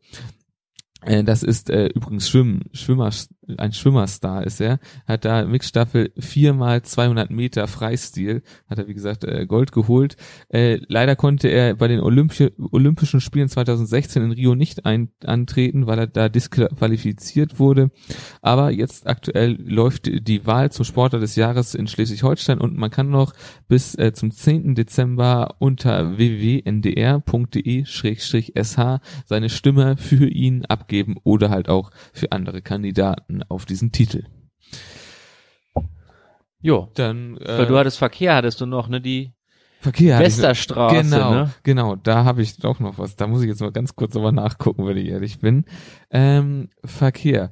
Äh, 1.02 1.24
das 1.24 1.42
ist 1.42 1.70
äh, 1.70 1.86
übrigens 1.86 2.28
Schwimmen, 2.28 2.64
Schwimmer, 2.72 3.10
ein 3.56 3.72
Schwimmerstar 3.72 4.44
ist 4.44 4.60
er, 4.60 4.78
hat 5.06 5.24
da 5.24 5.44
Mixstaffel 5.44 6.12
viermal 6.16 6.82
200 6.82 7.30
Meter 7.30 7.66
Freistil, 7.68 8.42
hat 8.68 8.78
er 8.78 8.86
wie 8.86 8.94
gesagt 8.94 9.24
äh, 9.24 9.46
Gold 9.46 9.72
geholt. 9.72 10.16
Äh, 10.50 10.80
leider 10.88 11.16
konnte 11.16 11.48
er 11.48 11.74
bei 11.74 11.88
den 11.88 12.00
Olympi 12.00 12.52
Olympischen 12.70 13.20
Spielen 13.20 13.48
2016 13.48 14.22
in 14.22 14.30
Rio 14.32 14.54
nicht 14.54 14.84
ein 14.86 15.08
antreten, 15.24 15.86
weil 15.86 15.98
er 16.00 16.06
da 16.06 16.28
disqualifiziert 16.28 17.58
wurde. 17.58 17.90
Aber 18.42 18.70
jetzt 18.70 19.08
aktuell 19.08 19.58
läuft 19.60 20.06
die 20.06 20.46
Wahl 20.46 20.70
zum 20.70 20.84
Sportler 20.84 21.18
des 21.18 21.34
Jahres 21.34 21.74
in 21.74 21.88
Schleswig-Holstein 21.88 22.60
und 22.60 22.76
man 22.76 22.90
kann 22.90 23.08
noch 23.10 23.32
bis 23.68 23.94
äh, 23.96 24.12
zum 24.12 24.30
10. 24.30 24.74
Dezember 24.74 25.56
unter 25.58 26.18
www.ndr.de-sh 26.18 28.00
seine 29.26 29.48
Stimme 29.48 29.96
für 29.96 30.28
ihn 30.28 30.66
abgeben 30.66 30.89
oder 31.24 31.50
halt 31.50 31.68
auch 31.68 31.90
für 32.12 32.32
andere 32.32 32.62
Kandidaten 32.62 33.42
auf 33.48 33.64
diesen 33.64 33.92
Titel. 33.92 34.24
Jo, 36.62 36.88
dann 36.94 37.38
äh, 37.38 37.58
Weil 37.58 37.66
du 37.66 37.78
hattest 37.78 37.98
Verkehr, 37.98 38.34
hattest 38.36 38.60
du 38.60 38.66
noch, 38.66 38.88
ne, 38.88 39.00
die 39.00 39.32
Verkehr. 39.80 40.18
Westerstraße, 40.18 41.02
genau, 41.02 41.30
ne? 41.32 41.50
Genau, 41.62 41.96
da 41.96 42.24
habe 42.24 42.42
ich 42.42 42.58
doch 42.58 42.80
noch 42.80 42.98
was. 42.98 43.16
Da 43.16 43.26
muss 43.26 43.40
ich 43.40 43.48
jetzt 43.48 43.62
mal 43.62 43.72
ganz 43.72 43.96
kurz 43.96 44.14
aber 44.14 44.30
nachgucken, 44.30 44.86
wenn 44.86 44.98
ich 44.98 45.08
ehrlich 45.08 45.38
bin. 45.38 45.64
Ähm, 46.10 46.68
Verkehr. 46.84 47.50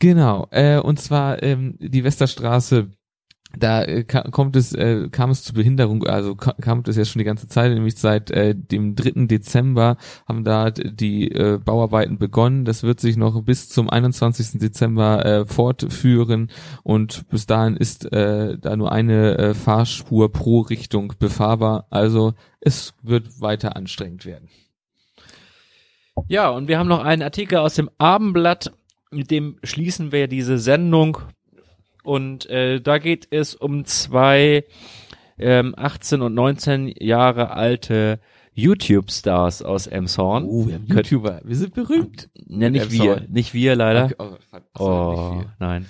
Genau, 0.00 0.48
äh, 0.50 0.78
und 0.78 0.98
zwar 0.98 1.42
ähm, 1.42 1.76
die 1.78 2.02
Westerstraße 2.02 2.90
da 3.56 3.82
äh, 3.82 4.04
kommt 4.04 4.56
es, 4.56 4.72
äh, 4.74 5.08
kam 5.10 5.30
es 5.30 5.42
zu 5.42 5.54
Behinderung, 5.54 6.04
also 6.06 6.34
kam 6.36 6.82
es 6.86 6.96
ja 6.96 7.04
schon 7.04 7.18
die 7.18 7.24
ganze 7.24 7.48
Zeit, 7.48 7.72
nämlich 7.72 7.96
seit 7.96 8.30
äh, 8.30 8.54
dem 8.54 8.94
3. 8.94 9.26
Dezember 9.26 9.96
haben 10.26 10.44
da 10.44 10.70
die 10.70 11.30
äh, 11.30 11.58
Bauarbeiten 11.58 12.18
begonnen. 12.18 12.64
Das 12.64 12.82
wird 12.82 13.00
sich 13.00 13.16
noch 13.16 13.42
bis 13.42 13.68
zum 13.68 13.88
21. 13.88 14.60
Dezember 14.60 15.24
äh, 15.24 15.46
fortführen 15.46 16.50
und 16.82 17.28
bis 17.28 17.46
dahin 17.46 17.76
ist 17.76 18.12
äh, 18.12 18.58
da 18.58 18.76
nur 18.76 18.92
eine 18.92 19.38
äh, 19.38 19.54
Fahrspur 19.54 20.30
pro 20.30 20.60
Richtung 20.60 21.14
befahrbar. 21.18 21.86
Also 21.90 22.34
es 22.60 22.94
wird 23.02 23.40
weiter 23.40 23.76
anstrengend 23.76 24.26
werden. 24.26 24.48
Ja, 26.26 26.50
und 26.50 26.68
wir 26.68 26.78
haben 26.78 26.88
noch 26.88 27.04
einen 27.04 27.22
Artikel 27.22 27.58
aus 27.58 27.74
dem 27.74 27.88
Abendblatt, 27.98 28.72
mit 29.10 29.30
dem 29.30 29.58
schließen 29.62 30.12
wir 30.12 30.28
diese 30.28 30.58
Sendung 30.58 31.18
und 32.08 32.48
äh, 32.48 32.80
da 32.80 32.96
geht 32.96 33.28
es 33.30 33.54
um 33.54 33.84
zwei 33.84 34.64
ähm, 35.38 35.74
18 35.76 36.22
und 36.22 36.32
19 36.32 36.94
Jahre 36.98 37.50
alte 37.50 38.18
YouTube-Stars 38.54 39.62
aus 39.62 39.86
Emshorn. 39.86 40.44
Oh, 40.44 40.66
wir 40.66 40.76
haben 40.76 40.86
YouTuber, 40.86 41.42
wir 41.44 41.54
sind 41.54 41.74
berühmt. 41.74 42.30
Ja, 42.34 42.70
nicht 42.70 42.90
wir, 42.90 43.26
nicht 43.28 43.52
wir 43.52 43.76
leider. 43.76 44.06
Okay, 44.06 44.14
oh, 44.78 44.84
oh 44.84 45.44
nein. 45.58 45.84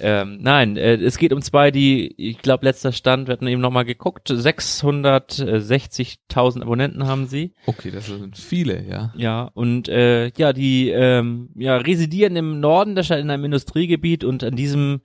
Ähm, 0.00 0.38
nein, 0.40 0.78
äh, 0.78 0.94
es 0.94 1.18
geht 1.18 1.34
um 1.34 1.42
zwei, 1.42 1.70
die, 1.70 2.14
ich 2.16 2.38
glaube, 2.38 2.64
letzter 2.64 2.92
Stand, 2.92 3.28
wir 3.28 3.34
hatten 3.34 3.46
eben 3.46 3.60
nochmal 3.60 3.84
geguckt, 3.84 4.30
660.000 4.30 6.62
Abonnenten 6.62 7.06
haben 7.06 7.26
sie. 7.26 7.52
Okay, 7.66 7.90
das 7.90 8.06
sind 8.06 8.38
viele, 8.38 8.88
ja. 8.88 9.12
Ja, 9.16 9.50
und 9.52 9.90
äh, 9.90 10.30
ja, 10.36 10.54
die 10.54 10.88
ähm, 10.88 11.50
ja, 11.56 11.76
residieren 11.76 12.36
im 12.36 12.58
Norden 12.58 12.94
der 12.94 13.02
Stadt 13.02 13.20
in 13.20 13.28
einem 13.30 13.44
Industriegebiet 13.44 14.24
und 14.24 14.42
an 14.42 14.56
diesem 14.56 15.02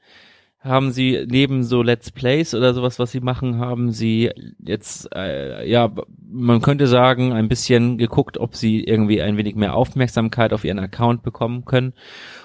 haben 0.63 0.91
sie 0.91 1.26
neben 1.30 1.63
so 1.63 1.82
Let's 1.82 2.10
Plays 2.10 2.56
oder 2.56 2.73
sowas, 2.73 2.97
was 2.97 3.12
sie 3.12 3.19
machen, 3.19 3.60
haben 3.60 3.91
sie 3.91 4.32
jetzt, 4.60 5.13
äh, 5.13 5.69
ja, 5.69 5.91
man 6.32 6.62
könnte 6.62 6.88
sagen, 6.88 7.34
ein 7.34 7.49
bisschen 7.49 7.97
geguckt, 7.97 8.38
ob 8.38 8.56
sie 8.56 8.82
irgendwie 8.84 9.21
ein 9.21 9.36
wenig 9.36 9.56
mehr 9.56 9.76
Aufmerksamkeit 9.76 10.54
auf 10.54 10.63
ihren 10.63 10.80
Account 10.80 11.21
bekommen 11.21 11.65
können 11.65 11.93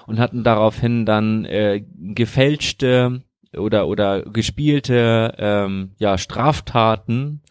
und 0.05 0.19
hatten 0.19 0.43
daraufhin 0.43 1.05
dann 1.05 1.45
äh, 1.45 1.83
gefälschte 1.97 3.23
oder 3.57 3.87
oder 3.87 4.21
gespielte 4.21 5.33
ähm, 5.37 5.91
ja 5.97 6.17
Straftaten 6.17 7.41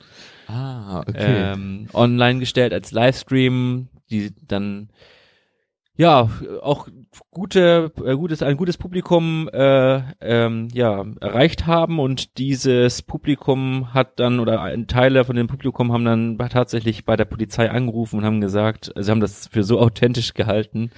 ah, 0.47 1.01
okay. 1.01 1.53
ähm, 1.55 1.89
online 1.93 2.41
gestellt 2.41 2.73
als 2.73 2.93
Livestream, 2.93 3.89
die 4.11 4.33
dann 4.47 4.91
ja 5.99 6.31
auch 6.63 6.89
gute 7.31 7.93
äh, 8.05 8.15
gutes 8.15 8.41
ein 8.43 8.57
gutes 8.57 8.79
Publikum 8.79 9.49
äh, 9.53 10.01
ähm, 10.21 10.69
ja 10.73 11.05
erreicht 11.21 11.67
haben 11.67 11.99
und 11.99 12.39
dieses 12.39 13.03
Publikum 13.03 13.93
hat 13.93 14.21
dann 14.21 14.39
oder 14.39 14.63
ein 14.63 14.87
Teile 14.87 15.25
von 15.25 15.35
dem 15.35 15.49
Publikum 15.49 15.93
haben 15.93 16.05
dann 16.05 16.39
tatsächlich 16.39 17.05
bei 17.05 17.17
der 17.17 17.25
Polizei 17.25 17.69
angerufen 17.69 18.21
und 18.21 18.25
haben 18.25 18.41
gesagt, 18.41 18.93
sie 18.97 19.11
haben 19.11 19.21
das 19.21 19.49
für 19.49 19.65
so 19.65 19.81
authentisch 19.81 20.35
gehalten, 20.35 20.93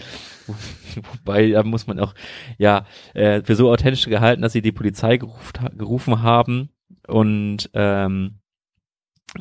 wobei 1.13 1.51
da 1.51 1.63
muss 1.63 1.87
man 1.87 1.99
auch 1.99 2.15
ja 2.59 2.85
äh, 3.15 3.41
für 3.43 3.57
so 3.57 3.71
authentisch 3.71 4.05
gehalten, 4.05 4.43
dass 4.43 4.53
sie 4.53 4.63
die 4.63 4.71
Polizei 4.71 5.17
gerufen, 5.17 5.79
gerufen 5.79 6.23
haben 6.23 6.69
und 7.09 7.71
ähm, 7.73 8.41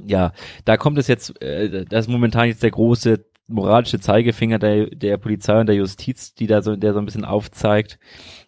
ja, 0.05 0.31
da 0.65 0.77
kommt 0.77 0.99
es 0.99 1.07
jetzt, 1.07 1.41
äh, 1.41 1.85
das 1.85 2.05
ist 2.05 2.11
momentan 2.11 2.47
jetzt 2.47 2.63
der 2.63 2.71
große 2.71 3.28
moralische 3.49 3.99
Zeigefinger 3.99 4.59
der, 4.59 4.87
der 4.87 5.17
Polizei 5.17 5.59
und 5.59 5.67
der 5.67 5.75
Justiz, 5.75 6.33
die 6.33 6.47
da 6.47 6.61
so, 6.61 6.75
der 6.75 6.93
so 6.93 6.99
ein 6.99 7.05
bisschen 7.05 7.25
aufzeigt. 7.25 7.99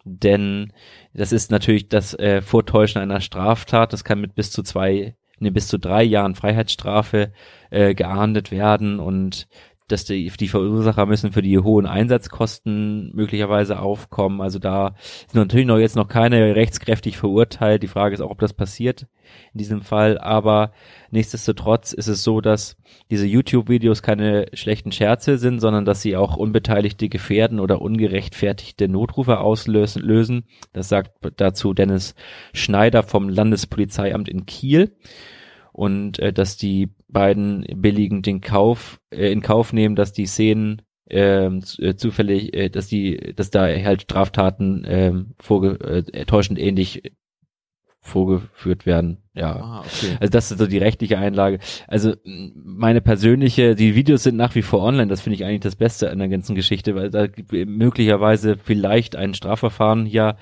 Denn 0.04 0.72
das 1.12 1.32
ist 1.32 1.50
natürlich 1.50 1.88
das 1.88 2.14
äh, 2.14 2.40
Vortäuschen 2.40 3.02
einer 3.02 3.20
Straftat. 3.20 3.92
Das 3.92 4.04
kann 4.04 4.20
mit 4.20 4.34
bis 4.34 4.50
zu 4.50 4.62
zwei, 4.62 5.16
ne, 5.38 5.52
bis 5.52 5.68
zu 5.68 5.78
drei 5.78 6.02
Jahren 6.02 6.34
Freiheitsstrafe 6.34 7.32
äh, 7.70 7.94
geahndet 7.94 8.50
werden 8.50 9.00
und 9.00 9.48
dass 9.88 10.04
die, 10.04 10.30
die 10.30 10.48
Verursacher 10.48 11.06
müssen 11.06 11.32
für 11.32 11.42
die 11.42 11.58
hohen 11.58 11.86
Einsatzkosten 11.86 13.14
möglicherweise 13.14 13.80
aufkommen. 13.80 14.40
Also 14.40 14.58
da 14.58 14.94
sind 15.28 15.40
natürlich 15.40 15.66
noch 15.66 15.78
jetzt 15.78 15.96
noch 15.96 16.08
keine 16.08 16.56
rechtskräftig 16.56 17.16
verurteilt. 17.18 17.82
Die 17.82 17.88
Frage 17.88 18.14
ist 18.14 18.20
auch, 18.20 18.30
ob 18.30 18.40
das 18.40 18.54
passiert 18.54 19.06
in 19.52 19.58
diesem 19.58 19.82
Fall. 19.82 20.18
Aber 20.18 20.72
nichtsdestotrotz 21.10 21.92
ist 21.92 22.08
es 22.08 22.22
so, 22.22 22.40
dass 22.40 22.76
diese 23.10 23.26
YouTube-Videos 23.26 24.02
keine 24.02 24.46
schlechten 24.54 24.92
Scherze 24.92 25.38
sind, 25.38 25.60
sondern 25.60 25.84
dass 25.84 26.02
sie 26.02 26.16
auch 26.16 26.36
Unbeteiligte 26.36 27.08
gefährden 27.08 27.60
oder 27.60 27.82
ungerechtfertigte 27.82 28.88
Notrufe 28.88 29.40
auslösen. 29.40 30.02
Lösen. 30.02 30.44
Das 30.72 30.88
sagt 30.88 31.12
dazu 31.36 31.74
Dennis 31.74 32.14
Schneider 32.52 33.02
vom 33.02 33.28
Landespolizeiamt 33.28 34.28
in 34.28 34.46
Kiel 34.46 34.96
und 35.72 36.18
äh, 36.18 36.32
dass 36.32 36.56
die 36.56 36.90
beiden 37.12 37.64
billigend 37.76 38.26
den 38.26 38.40
Kauf 38.40 39.00
äh, 39.10 39.30
in 39.30 39.42
Kauf 39.42 39.72
nehmen, 39.72 39.96
dass 39.96 40.12
die 40.12 40.26
Szenen 40.26 40.82
ähm, 41.08 41.62
äh, 41.78 41.94
zufällig, 41.94 42.54
äh, 42.54 42.70
dass 42.70 42.86
die, 42.86 43.34
dass 43.36 43.50
da 43.50 43.66
halt 43.66 44.02
Straftaten 44.02 44.84
äh, 44.84 45.12
vorge 45.38 46.04
äh, 46.12 46.24
täuschend 46.24 46.58
ähnlich 46.58 47.02
vorgeführt 48.00 48.84
werden. 48.84 49.18
Ja, 49.32 49.56
ah, 49.56 49.80
okay. 49.80 50.16
also 50.18 50.30
das 50.30 50.50
ist 50.50 50.58
so 50.58 50.66
die 50.66 50.78
rechtliche 50.78 51.18
Einlage. 51.18 51.60
Also 51.86 52.14
meine 52.24 53.00
persönliche, 53.00 53.76
die 53.76 53.94
Videos 53.94 54.24
sind 54.24 54.36
nach 54.36 54.56
wie 54.56 54.62
vor 54.62 54.82
online. 54.82 55.06
Das 55.06 55.20
finde 55.20 55.36
ich 55.36 55.44
eigentlich 55.44 55.60
das 55.60 55.76
Beste 55.76 56.10
an 56.10 56.18
der 56.18 56.28
ganzen 56.28 56.56
Geschichte, 56.56 56.96
weil 56.96 57.10
da 57.10 57.28
möglicherweise 57.50 58.56
vielleicht 58.56 59.14
ein 59.14 59.34
Strafverfahren 59.34 60.06
ja 60.06 60.36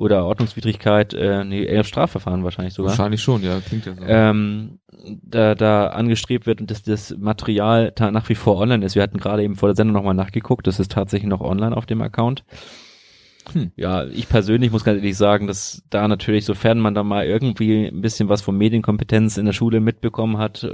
oder 0.00 0.24
Ordnungswidrigkeit, 0.24 1.12
äh, 1.12 1.44
nee, 1.44 1.62
eher 1.62 1.84
Strafverfahren 1.84 2.42
wahrscheinlich 2.42 2.72
sogar. 2.72 2.92
Wahrscheinlich 2.92 3.20
schon, 3.20 3.42
ja, 3.42 3.60
klingt 3.60 3.84
ja 3.84 3.94
so. 3.94 4.02
Ähm, 4.02 4.78
da, 5.22 5.54
da 5.54 5.88
angestrebt 5.88 6.46
wird 6.46 6.62
und 6.62 6.70
dass 6.70 6.82
das 6.82 7.14
Material 7.18 7.92
nach 7.98 8.28
wie 8.30 8.34
vor 8.34 8.56
online 8.56 8.84
ist. 8.84 8.94
Wir 8.94 9.02
hatten 9.02 9.18
gerade 9.18 9.42
eben 9.42 9.56
vor 9.56 9.68
der 9.68 9.76
Sendung 9.76 9.94
nochmal 9.94 10.14
nachgeguckt, 10.14 10.66
das 10.66 10.80
ist 10.80 10.92
tatsächlich 10.92 11.28
noch 11.28 11.42
online 11.42 11.76
auf 11.76 11.84
dem 11.84 12.00
Account. 12.00 12.44
Hm. 13.52 13.72
Ja, 13.76 14.06
ich 14.06 14.28
persönlich 14.28 14.70
muss 14.72 14.84
ganz 14.84 14.96
ehrlich 14.96 15.18
sagen, 15.18 15.46
dass 15.46 15.82
da 15.90 16.08
natürlich, 16.08 16.46
sofern 16.46 16.78
man 16.78 16.94
da 16.94 17.02
mal 17.02 17.26
irgendwie 17.26 17.86
ein 17.86 18.00
bisschen 18.00 18.30
was 18.30 18.40
von 18.40 18.56
Medienkompetenz 18.56 19.36
in 19.36 19.44
der 19.44 19.52
Schule 19.52 19.80
mitbekommen 19.80 20.38
hat, 20.38 20.66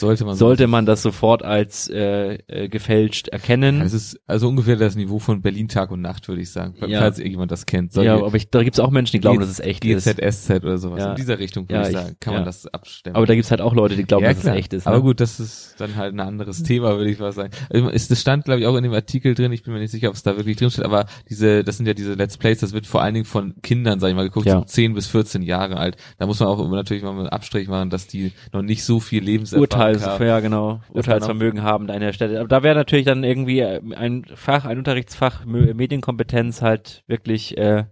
sollte 0.00 0.24
man, 0.24 0.36
sollte 0.36 0.66
man 0.66 0.86
das 0.86 1.02
sofort 1.02 1.42
als 1.42 1.88
äh, 1.88 2.38
äh, 2.46 2.68
gefälscht 2.68 3.28
erkennen. 3.28 3.80
Es 3.80 3.92
ist 3.92 4.20
also 4.26 4.48
ungefähr 4.48 4.76
das 4.76 4.96
Niveau 4.96 5.18
von 5.18 5.42
Berlin 5.42 5.68
Tag 5.68 5.90
und 5.90 6.00
Nacht, 6.00 6.28
würde 6.28 6.42
ich 6.42 6.50
sagen, 6.50 6.74
ja. 6.86 7.00
falls 7.00 7.18
irgendjemand 7.18 7.50
das 7.50 7.66
kennt. 7.66 7.92
Solche 7.92 8.08
ja, 8.08 8.16
aber 8.16 8.34
ich, 8.34 8.50
da 8.50 8.62
gibt's 8.62 8.78
auch 8.78 8.90
Menschen, 8.90 9.12
die 9.12 9.20
glauben, 9.20 9.40
dass 9.40 9.48
es 9.48 9.60
echt 9.60 9.82
GZ, 9.82 10.06
ist. 10.06 10.18
GZSZ 10.18 10.64
oder 10.64 10.78
sowas. 10.78 11.00
Ja. 11.00 11.10
In 11.10 11.16
dieser 11.16 11.38
Richtung, 11.38 11.68
würde 11.68 11.88
ich 11.88 11.96
sagen, 11.96 12.16
kann 12.20 12.34
man 12.34 12.44
das 12.44 12.66
abstimmen. 12.66 13.16
Aber 13.16 13.26
da 13.26 13.34
gibt's 13.34 13.50
halt 13.50 13.60
auch 13.60 13.74
Leute, 13.74 13.96
die 13.96 14.04
glauben, 14.04 14.24
dass 14.24 14.38
es 14.38 14.46
echt 14.46 14.72
ist. 14.72 14.86
Ne? 14.86 14.92
Aber 14.92 15.02
gut, 15.02 15.20
das 15.20 15.40
ist 15.40 15.76
dann 15.78 15.96
halt 15.96 16.14
ein 16.14 16.20
anderes 16.20 16.62
Thema, 16.62 16.96
würde 16.96 17.10
ich 17.10 17.18
mal 17.18 17.32
sagen. 17.32 17.50
Also, 17.70 17.88
ist, 17.88 18.10
das 18.10 18.20
stand, 18.20 18.44
glaube 18.44 18.60
ich, 18.60 18.66
auch 18.66 18.76
in 18.76 18.82
dem 18.82 18.92
Artikel 18.92 19.34
drin, 19.34 19.52
ich 19.52 19.62
bin 19.62 19.72
mir 19.72 19.80
nicht 19.80 19.90
sicher, 19.90 20.08
ob 20.08 20.14
es 20.14 20.22
da 20.22 20.36
wirklich 20.36 20.56
drin 20.56 20.70
steht, 20.70 20.84
aber 20.84 21.06
diese, 21.28 21.64
das 21.64 21.76
sind 21.76 21.86
ja 21.86 21.94
diese 21.94 22.14
Let's 22.14 22.36
Plays, 22.36 22.58
das 22.60 22.72
wird 22.72 22.86
vor 22.86 23.02
allen 23.02 23.14
Dingen 23.14 23.26
von 23.26 23.54
Kindern, 23.62 24.00
sag 24.00 24.08
ich 24.08 24.14
mal, 24.14 24.24
geguckt, 24.24 24.46
ja. 24.46 24.58
so 24.58 24.64
10 24.64 24.94
bis 24.94 25.06
14 25.06 25.42
Jahre 25.42 25.76
alt. 25.76 25.96
Da 26.18 26.26
muss 26.26 26.40
man 26.40 26.48
auch 26.48 26.68
natürlich 26.70 27.02
mal 27.02 27.10
einen 27.10 27.28
Abstrich 27.28 27.68
machen, 27.68 27.90
dass 27.90 28.06
die 28.06 28.32
noch 28.52 28.62
nicht 28.62 28.84
so 28.84 29.00
viel 29.00 29.22
Lebenserfahrung 29.22 29.68
Urteil, 29.94 30.10
haben. 30.10 30.26
Ja, 30.26 30.40
genau 30.40 30.56
genau, 30.56 30.80
Urteilsvermögen 30.90 31.62
haben 31.62 31.90
an 31.90 32.00
der 32.00 32.12
Stelle. 32.12 32.40
Aber 32.40 32.48
da 32.48 32.62
wäre 32.62 32.74
natürlich 32.74 33.06
dann 33.06 33.24
irgendwie 33.24 33.60
äh, 33.60 33.80
ein 33.94 34.24
Fach, 34.34 34.64
ein 34.64 34.78
Unterrichtsfach 34.78 35.44
Medienkompetenz 35.44 36.62
halt 36.62 37.04
wirklich 37.06 37.56
äh, 37.58 37.84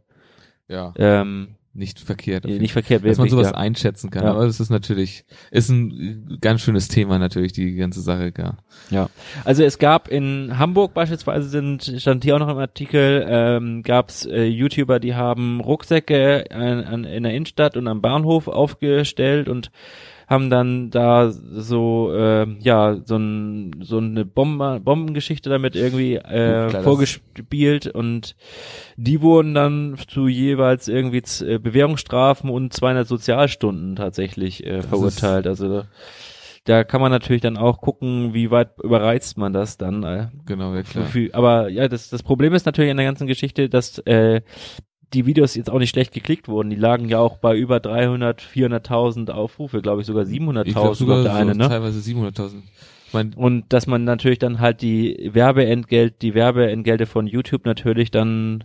ja. 0.69 0.93
ähm, 0.97 1.57
nicht 1.77 1.99
verkehrt. 1.99 2.45
Nicht 2.45 2.73
verkehrt. 2.73 3.05
Dass 3.05 3.19
man 3.19 3.29
sowas 3.29 3.51
ja. 3.51 3.55
einschätzen 3.55 4.11
kann. 4.11 4.23
Ja. 4.23 4.31
Aber 4.31 4.47
das 4.47 4.61
ist 4.61 4.71
natürlich, 4.71 5.25
ist 5.51 5.71
ein 5.71 6.39
ganz 6.41 6.61
schönes 6.61 6.87
Thema 6.87 7.19
natürlich, 7.19 7.53
die 7.53 7.75
ganze 7.75 8.01
Sache, 8.01 8.33
ja. 8.39 8.57
Ja. 8.91 9.11
Also 9.45 9.65
es 9.65 9.79
gab 9.79 10.07
in 10.07 10.57
Hamburg 10.57 10.95
beispielsweise 10.95 11.49
sind, 11.49 11.97
stand 11.99 12.23
hier 12.23 12.37
auch 12.37 12.39
noch 12.39 12.49
im 12.49 12.59
Artikel, 12.59 13.27
ähm, 13.29 13.83
gab 13.83 14.11
es 14.11 14.25
äh, 14.25 14.45
YouTuber, 14.45 15.01
die 15.01 15.17
haben 15.17 15.61
Rucksäcke 15.61 16.45
an, 16.51 16.85
an, 16.85 17.05
in 17.05 17.25
der 17.25 17.33
Innenstadt 17.33 17.77
und 17.77 17.89
am 17.89 18.01
Bahnhof 18.01 18.47
aufgestellt 18.47 19.49
und 19.49 19.73
haben 20.27 20.51
dann 20.51 20.91
da 20.91 21.31
so 21.31 22.13
äh, 22.15 22.47
ja 22.61 22.97
so 23.05 23.17
ein 23.17 23.83
so 23.83 23.99
eine 23.99 24.25
Bombe, 24.25 24.81
Bombengeschichte 24.83 25.51
damit 25.51 25.77
irgendwie 25.77 26.17
äh, 26.17 26.69
Klar, 26.69 26.83
vorgespielt 26.83 27.87
und 27.87 28.37
die 28.97 29.21
wurden 29.21 29.55
dann 29.55 29.97
zu 30.09 30.29
jeweils 30.29 30.89
irgendwie 30.89 31.23
äh, 31.45 31.59
Bewährungsstrafen 31.59 32.51
und 32.51 32.73
200 32.73 33.07
Sozialstunden 33.07 33.97
tatsächlich 33.97 34.65
äh, 34.67 34.83
verurteilt. 34.83 35.47
Also 35.47 35.85
da 36.65 36.83
kann 36.83 37.01
man 37.01 37.13
natürlich 37.13 37.43
dann 37.43 37.59
auch 37.59 37.81
gucken, 37.81 38.33
wie 38.33 38.51
weit 38.51 38.71
überreizt 38.83 39.37
man 39.37 39.53
das 39.53 39.77
dann. 39.77 40.03
Äh, 40.03 40.29
genau, 40.47 40.75
ja 40.75 40.83
klar. 40.83 41.07
aber 41.33 41.69
ja, 41.69 41.89
das, 41.89 42.09
das 42.09 42.23
Problem 42.23 42.55
ist 42.55 42.65
natürlich 42.65 42.91
in 42.91 42.97
der 42.97 43.07
ganzen 43.07 43.27
Geschichte, 43.27 43.69
dass 43.69 43.99
äh, 43.99 44.41
die 45.15 45.27
Videos 45.27 45.55
jetzt 45.55 45.71
auch 45.71 45.79
nicht 45.79 45.91
schlecht 45.91 46.13
geklickt 46.13 46.49
wurden. 46.49 46.71
Die 46.71 46.77
lagen 46.77 47.09
ja 47.09 47.19
auch 47.19 47.39
bei 47.39 47.57
über 47.57 47.81
300, 47.81 48.43
400.000 48.43 49.31
Aufrufe, 49.31 49.81
glaube 49.81 50.01
ich 50.01 50.07
sogar 50.07 50.25
700.000 50.25 50.95
sogar 50.95 51.23
der 51.23 51.33
so 51.33 51.39
eine, 51.39 51.55
ne? 51.55 51.69
Teilweise 51.69 51.99
700.000. 52.01 52.63
Und 53.37 53.73
dass 53.73 53.87
man 53.87 54.03
natürlich 54.05 54.41
dann 54.41 54.59
halt 54.59 54.83
die 54.83 55.31
Werbeentgelt, 55.33 56.21
die 56.21 56.35
Werbeentgelte 56.35 57.07
von 57.07 57.29
YouTube 57.29 57.65
natürlich 57.65 58.11
dann 58.11 58.65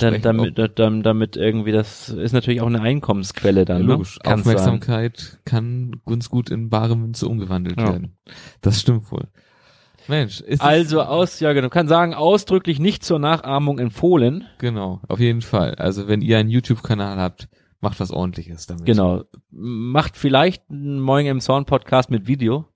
dann, 0.00 0.22
damit, 0.22 0.78
dann, 0.78 1.02
damit 1.02 1.36
irgendwie, 1.36 1.70
das 1.70 2.08
ist 2.08 2.32
natürlich 2.32 2.62
auch 2.62 2.66
eine 2.68 2.80
Einkommensquelle 2.80 3.66
dann. 3.66 3.82
Ja, 3.82 3.86
ne? 3.86 3.92
logisch. 3.92 4.18
Ne? 4.24 4.32
Aufmerksamkeit 4.32 5.18
sein. 5.18 5.38
kann 5.44 6.00
ganz 6.06 6.30
gut 6.30 6.48
in 6.48 6.70
bare 6.70 6.96
Münze 6.96 7.28
umgewandelt 7.28 7.78
ja. 7.78 7.92
werden. 7.92 8.16
Das 8.62 8.80
stimmt 8.80 9.12
wohl. 9.12 9.28
Mensch, 10.08 10.40
ist 10.40 10.60
also 10.60 11.02
aus, 11.02 11.40
ja 11.40 11.52
genau, 11.52 11.68
kann 11.68 11.88
sagen, 11.88 12.14
ausdrücklich 12.14 12.78
nicht 12.78 13.04
zur 13.04 13.18
Nachahmung 13.18 13.78
empfohlen. 13.78 14.44
Genau, 14.58 15.00
auf 15.08 15.20
jeden 15.20 15.42
Fall. 15.42 15.74
Also 15.76 16.08
wenn 16.08 16.20
ihr 16.20 16.38
einen 16.38 16.50
YouTube-Kanal 16.50 17.18
habt, 17.18 17.48
macht 17.84 18.00
was 18.00 18.10
ordentliches 18.10 18.66
damit. 18.66 18.86
Genau. 18.86 19.24
Macht 19.50 20.16
vielleicht 20.16 20.68
einen 20.70 21.00
Morgen 21.00 21.26
im 21.26 21.40
Sound 21.40 21.66
Podcast 21.66 22.10
mit 22.10 22.26
Video. 22.26 22.66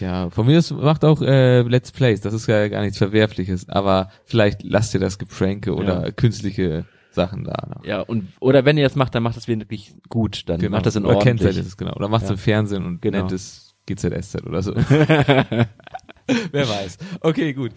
Ja, 0.00 0.28
von 0.30 0.46
mir 0.46 0.58
ist, 0.58 0.72
macht 0.72 1.04
auch 1.04 1.22
äh, 1.22 1.62
Let's 1.62 1.92
Plays, 1.92 2.20
das 2.20 2.34
ist 2.34 2.46
ja 2.46 2.68
gar 2.68 2.82
nichts 2.82 2.98
Verwerfliches, 2.98 3.68
aber 3.68 4.10
vielleicht 4.24 4.62
lasst 4.62 4.92
ihr 4.92 5.00
das 5.00 5.18
Gepranke 5.18 5.74
oder 5.74 6.06
ja. 6.06 6.10
künstliche 6.10 6.84
Sachen 7.10 7.44
da. 7.44 7.68
Noch. 7.74 7.84
Ja, 7.84 8.00
und 8.00 8.28
oder 8.40 8.64
wenn 8.64 8.76
ihr 8.76 8.84
das 8.84 8.96
macht, 8.96 9.14
dann 9.14 9.22
macht 9.22 9.36
das 9.36 9.48
wirklich 9.48 9.94
gut, 10.08 10.48
dann 10.48 10.60
genau. 10.60 10.76
macht 10.76 10.86
das 10.86 10.96
in 10.96 11.04
Ordnung. 11.06 11.22
Oder 11.22 11.24
kennt 11.24 11.40
es 11.42 11.76
genau. 11.76 11.94
Oder 11.94 12.08
macht 12.08 12.24
es 12.24 12.28
ja. 12.28 12.34
im 12.34 12.38
Fernsehen 12.38 12.84
und 12.84 13.00
genau. 13.00 13.18
nennt 13.18 13.32
es 13.32 13.74
GZSZ 13.86 14.44
oder 14.44 14.62
so. 14.62 14.74
Wer 16.26 16.68
weiß. 16.68 16.98
Okay, 17.20 17.52
gut. 17.52 17.72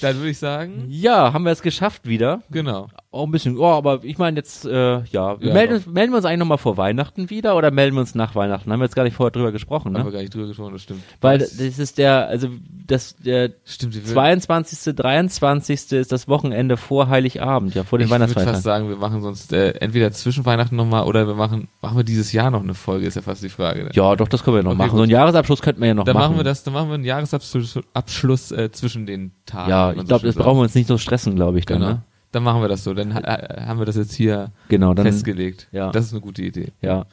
Dann 0.00 0.16
würde 0.16 0.30
ich 0.30 0.38
sagen. 0.38 0.86
Ja, 0.88 1.32
haben 1.32 1.44
wir 1.44 1.52
es 1.52 1.62
geschafft 1.62 2.06
wieder. 2.06 2.42
Genau. 2.50 2.88
Auch 3.14 3.26
ein 3.26 3.30
bisschen, 3.30 3.56
oh, 3.58 3.66
aber 3.66 4.00
ich 4.02 4.18
meine 4.18 4.38
jetzt, 4.38 4.64
äh, 4.64 5.04
ja, 5.04 5.04
ja 5.04 5.36
melden, 5.38 5.84
melden 5.92 6.12
wir 6.12 6.16
uns 6.16 6.24
eigentlich 6.24 6.40
nochmal 6.40 6.58
vor 6.58 6.76
Weihnachten 6.76 7.30
wieder 7.30 7.54
oder 7.56 7.70
melden 7.70 7.94
wir 7.94 8.00
uns 8.00 8.16
nach 8.16 8.34
Weihnachten? 8.34 8.72
Haben 8.72 8.80
wir 8.80 8.86
jetzt 8.86 8.96
gar 8.96 9.04
nicht 9.04 9.14
vorher 9.14 9.30
drüber 9.30 9.52
gesprochen, 9.52 9.92
ne? 9.92 10.00
Haben 10.00 10.06
wir 10.06 10.12
gar 10.12 10.18
nicht 10.18 10.34
drüber 10.34 10.48
gesprochen, 10.48 10.72
das 10.72 10.82
stimmt. 10.82 11.04
Weil 11.20 11.38
das 11.38 11.52
ist 11.52 11.98
der, 11.98 12.26
also 12.26 12.48
das, 12.88 13.14
der 13.14 13.52
stimmt, 13.64 13.94
22., 14.04 14.96
23. 14.96 15.92
ist 15.92 16.10
das 16.10 16.26
Wochenende 16.26 16.76
vor 16.76 17.08
Heiligabend, 17.08 17.76
ja, 17.76 17.84
vor 17.84 18.00
den 18.00 18.10
Weihnachtsfeiertagen. 18.10 18.42
Ich 18.42 18.46
würde 18.46 18.54
fast 18.56 18.64
sagen, 18.64 18.88
wir 18.88 18.96
machen 18.96 19.22
sonst 19.22 19.52
äh, 19.52 19.70
entweder 19.74 20.10
zwischen 20.10 20.44
Weihnachten 20.44 20.74
nochmal 20.74 21.04
oder 21.04 21.28
wir 21.28 21.34
machen, 21.34 21.68
machen 21.82 21.96
wir 21.96 22.04
dieses 22.04 22.32
Jahr 22.32 22.50
noch 22.50 22.64
eine 22.64 22.74
Folge, 22.74 23.06
ist 23.06 23.14
ja 23.14 23.22
fast 23.22 23.44
die 23.44 23.48
Frage. 23.48 23.84
Ne? 23.84 23.90
Ja, 23.92 24.16
doch, 24.16 24.26
das 24.26 24.42
können 24.42 24.56
wir 24.56 24.64
noch 24.64 24.72
okay, 24.72 24.78
machen. 24.78 24.90
Gut. 24.90 24.96
So 24.96 25.02
einen 25.04 25.12
Jahresabschluss 25.12 25.62
könnten 25.62 25.82
wir 25.82 25.86
ja 25.86 25.94
noch 25.94 26.02
dann 26.02 26.14
machen. 26.14 26.22
Dann 26.22 26.30
machen 26.32 26.40
wir 26.40 26.44
das, 26.44 26.64
dann 26.64 26.74
machen 26.74 26.88
wir 26.88 26.94
einen 26.94 27.04
Jahresabschluss 27.04 27.78
Abschluss, 27.92 28.50
äh, 28.50 28.72
zwischen 28.72 29.06
den 29.06 29.30
Tagen. 29.46 29.70
Ja, 29.70 29.92
ich 29.92 30.04
glaube, 30.04 30.26
das 30.26 30.34
brauchen 30.34 30.58
wir 30.58 30.62
uns 30.62 30.74
nicht 30.74 30.88
so 30.88 30.98
stressen, 30.98 31.36
glaube 31.36 31.60
ich, 31.60 31.66
dann, 31.66 31.78
genau. 31.78 31.92
ne? 31.92 32.02
Dann 32.34 32.42
machen 32.42 32.62
wir 32.62 32.68
das 32.68 32.82
so. 32.82 32.94
Dann 32.94 33.12
äh, 33.12 33.62
haben 33.66 33.78
wir 33.78 33.86
das 33.86 33.96
jetzt 33.96 34.14
hier 34.14 34.50
genau, 34.68 34.92
dann, 34.92 35.06
festgelegt. 35.06 35.68
Ja. 35.70 35.92
Das 35.92 36.06
ist 36.06 36.12
eine 36.12 36.20
gute 36.20 36.42
Idee. 36.42 36.72
Ja. 36.82 37.06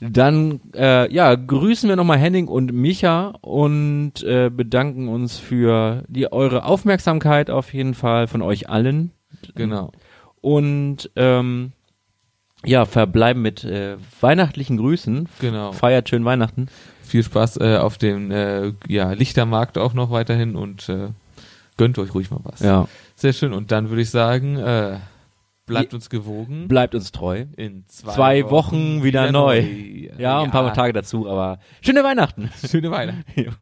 Dann 0.00 0.60
äh, 0.74 1.12
ja, 1.12 1.34
grüßen 1.34 1.88
wir 1.88 1.96
nochmal 1.96 2.18
Henning 2.18 2.48
und 2.48 2.72
Micha 2.72 3.34
und 3.40 4.22
äh, 4.22 4.50
bedanken 4.50 5.08
uns 5.08 5.38
für 5.38 6.04
die 6.08 6.32
eure 6.32 6.64
Aufmerksamkeit 6.64 7.50
auf 7.50 7.72
jeden 7.72 7.94
Fall 7.94 8.26
von 8.26 8.42
euch 8.42 8.68
allen. 8.68 9.12
Genau. 9.54 9.92
Und 10.40 11.10
ähm, 11.16 11.72
ja, 12.64 12.84
verbleiben 12.84 13.42
mit 13.42 13.64
äh, 13.64 13.96
weihnachtlichen 14.20 14.76
Grüßen. 14.76 15.28
Genau. 15.40 15.72
Feiert 15.72 16.08
schön 16.08 16.24
Weihnachten. 16.24 16.66
Viel 17.02 17.22
Spaß 17.22 17.58
äh, 17.58 17.76
auf 17.76 17.98
dem 17.98 18.30
äh, 18.30 18.72
ja, 18.88 19.12
Lichtermarkt 19.12 19.78
auch 19.78 19.94
noch 19.94 20.10
weiterhin 20.10 20.56
und 20.56 20.88
äh, 20.88 21.08
gönnt 21.76 21.98
euch 21.98 22.14
ruhig 22.14 22.30
mal 22.30 22.40
was. 22.42 22.60
Ja. 22.60 22.88
Sehr 23.18 23.32
schön. 23.32 23.52
Und 23.52 23.72
dann 23.72 23.88
würde 23.88 24.02
ich 24.02 24.10
sagen, 24.10 24.58
äh, 24.58 24.98
bleibt 25.66 25.92
uns 25.92 26.08
gewogen. 26.08 26.68
Bleibt 26.68 26.94
uns 26.94 27.10
treu. 27.10 27.46
In 27.56 27.84
zwei, 27.88 28.12
Zwei 28.12 28.44
Wochen, 28.44 28.50
Wochen 28.52 29.02
wieder, 29.02 29.32
neu. 29.32 29.60
neu. 29.62 30.08
Ja, 30.18 30.38
und 30.38 30.46
ein 30.46 30.50
paar 30.52 30.72
Tage 30.72 30.92
dazu, 30.92 31.28
aber 31.28 31.58
schöne 31.80 32.04
Weihnachten. 32.04 32.48
Schöne 32.64 32.92
Weihnachten. 32.92 33.24
Ja. 33.34 33.50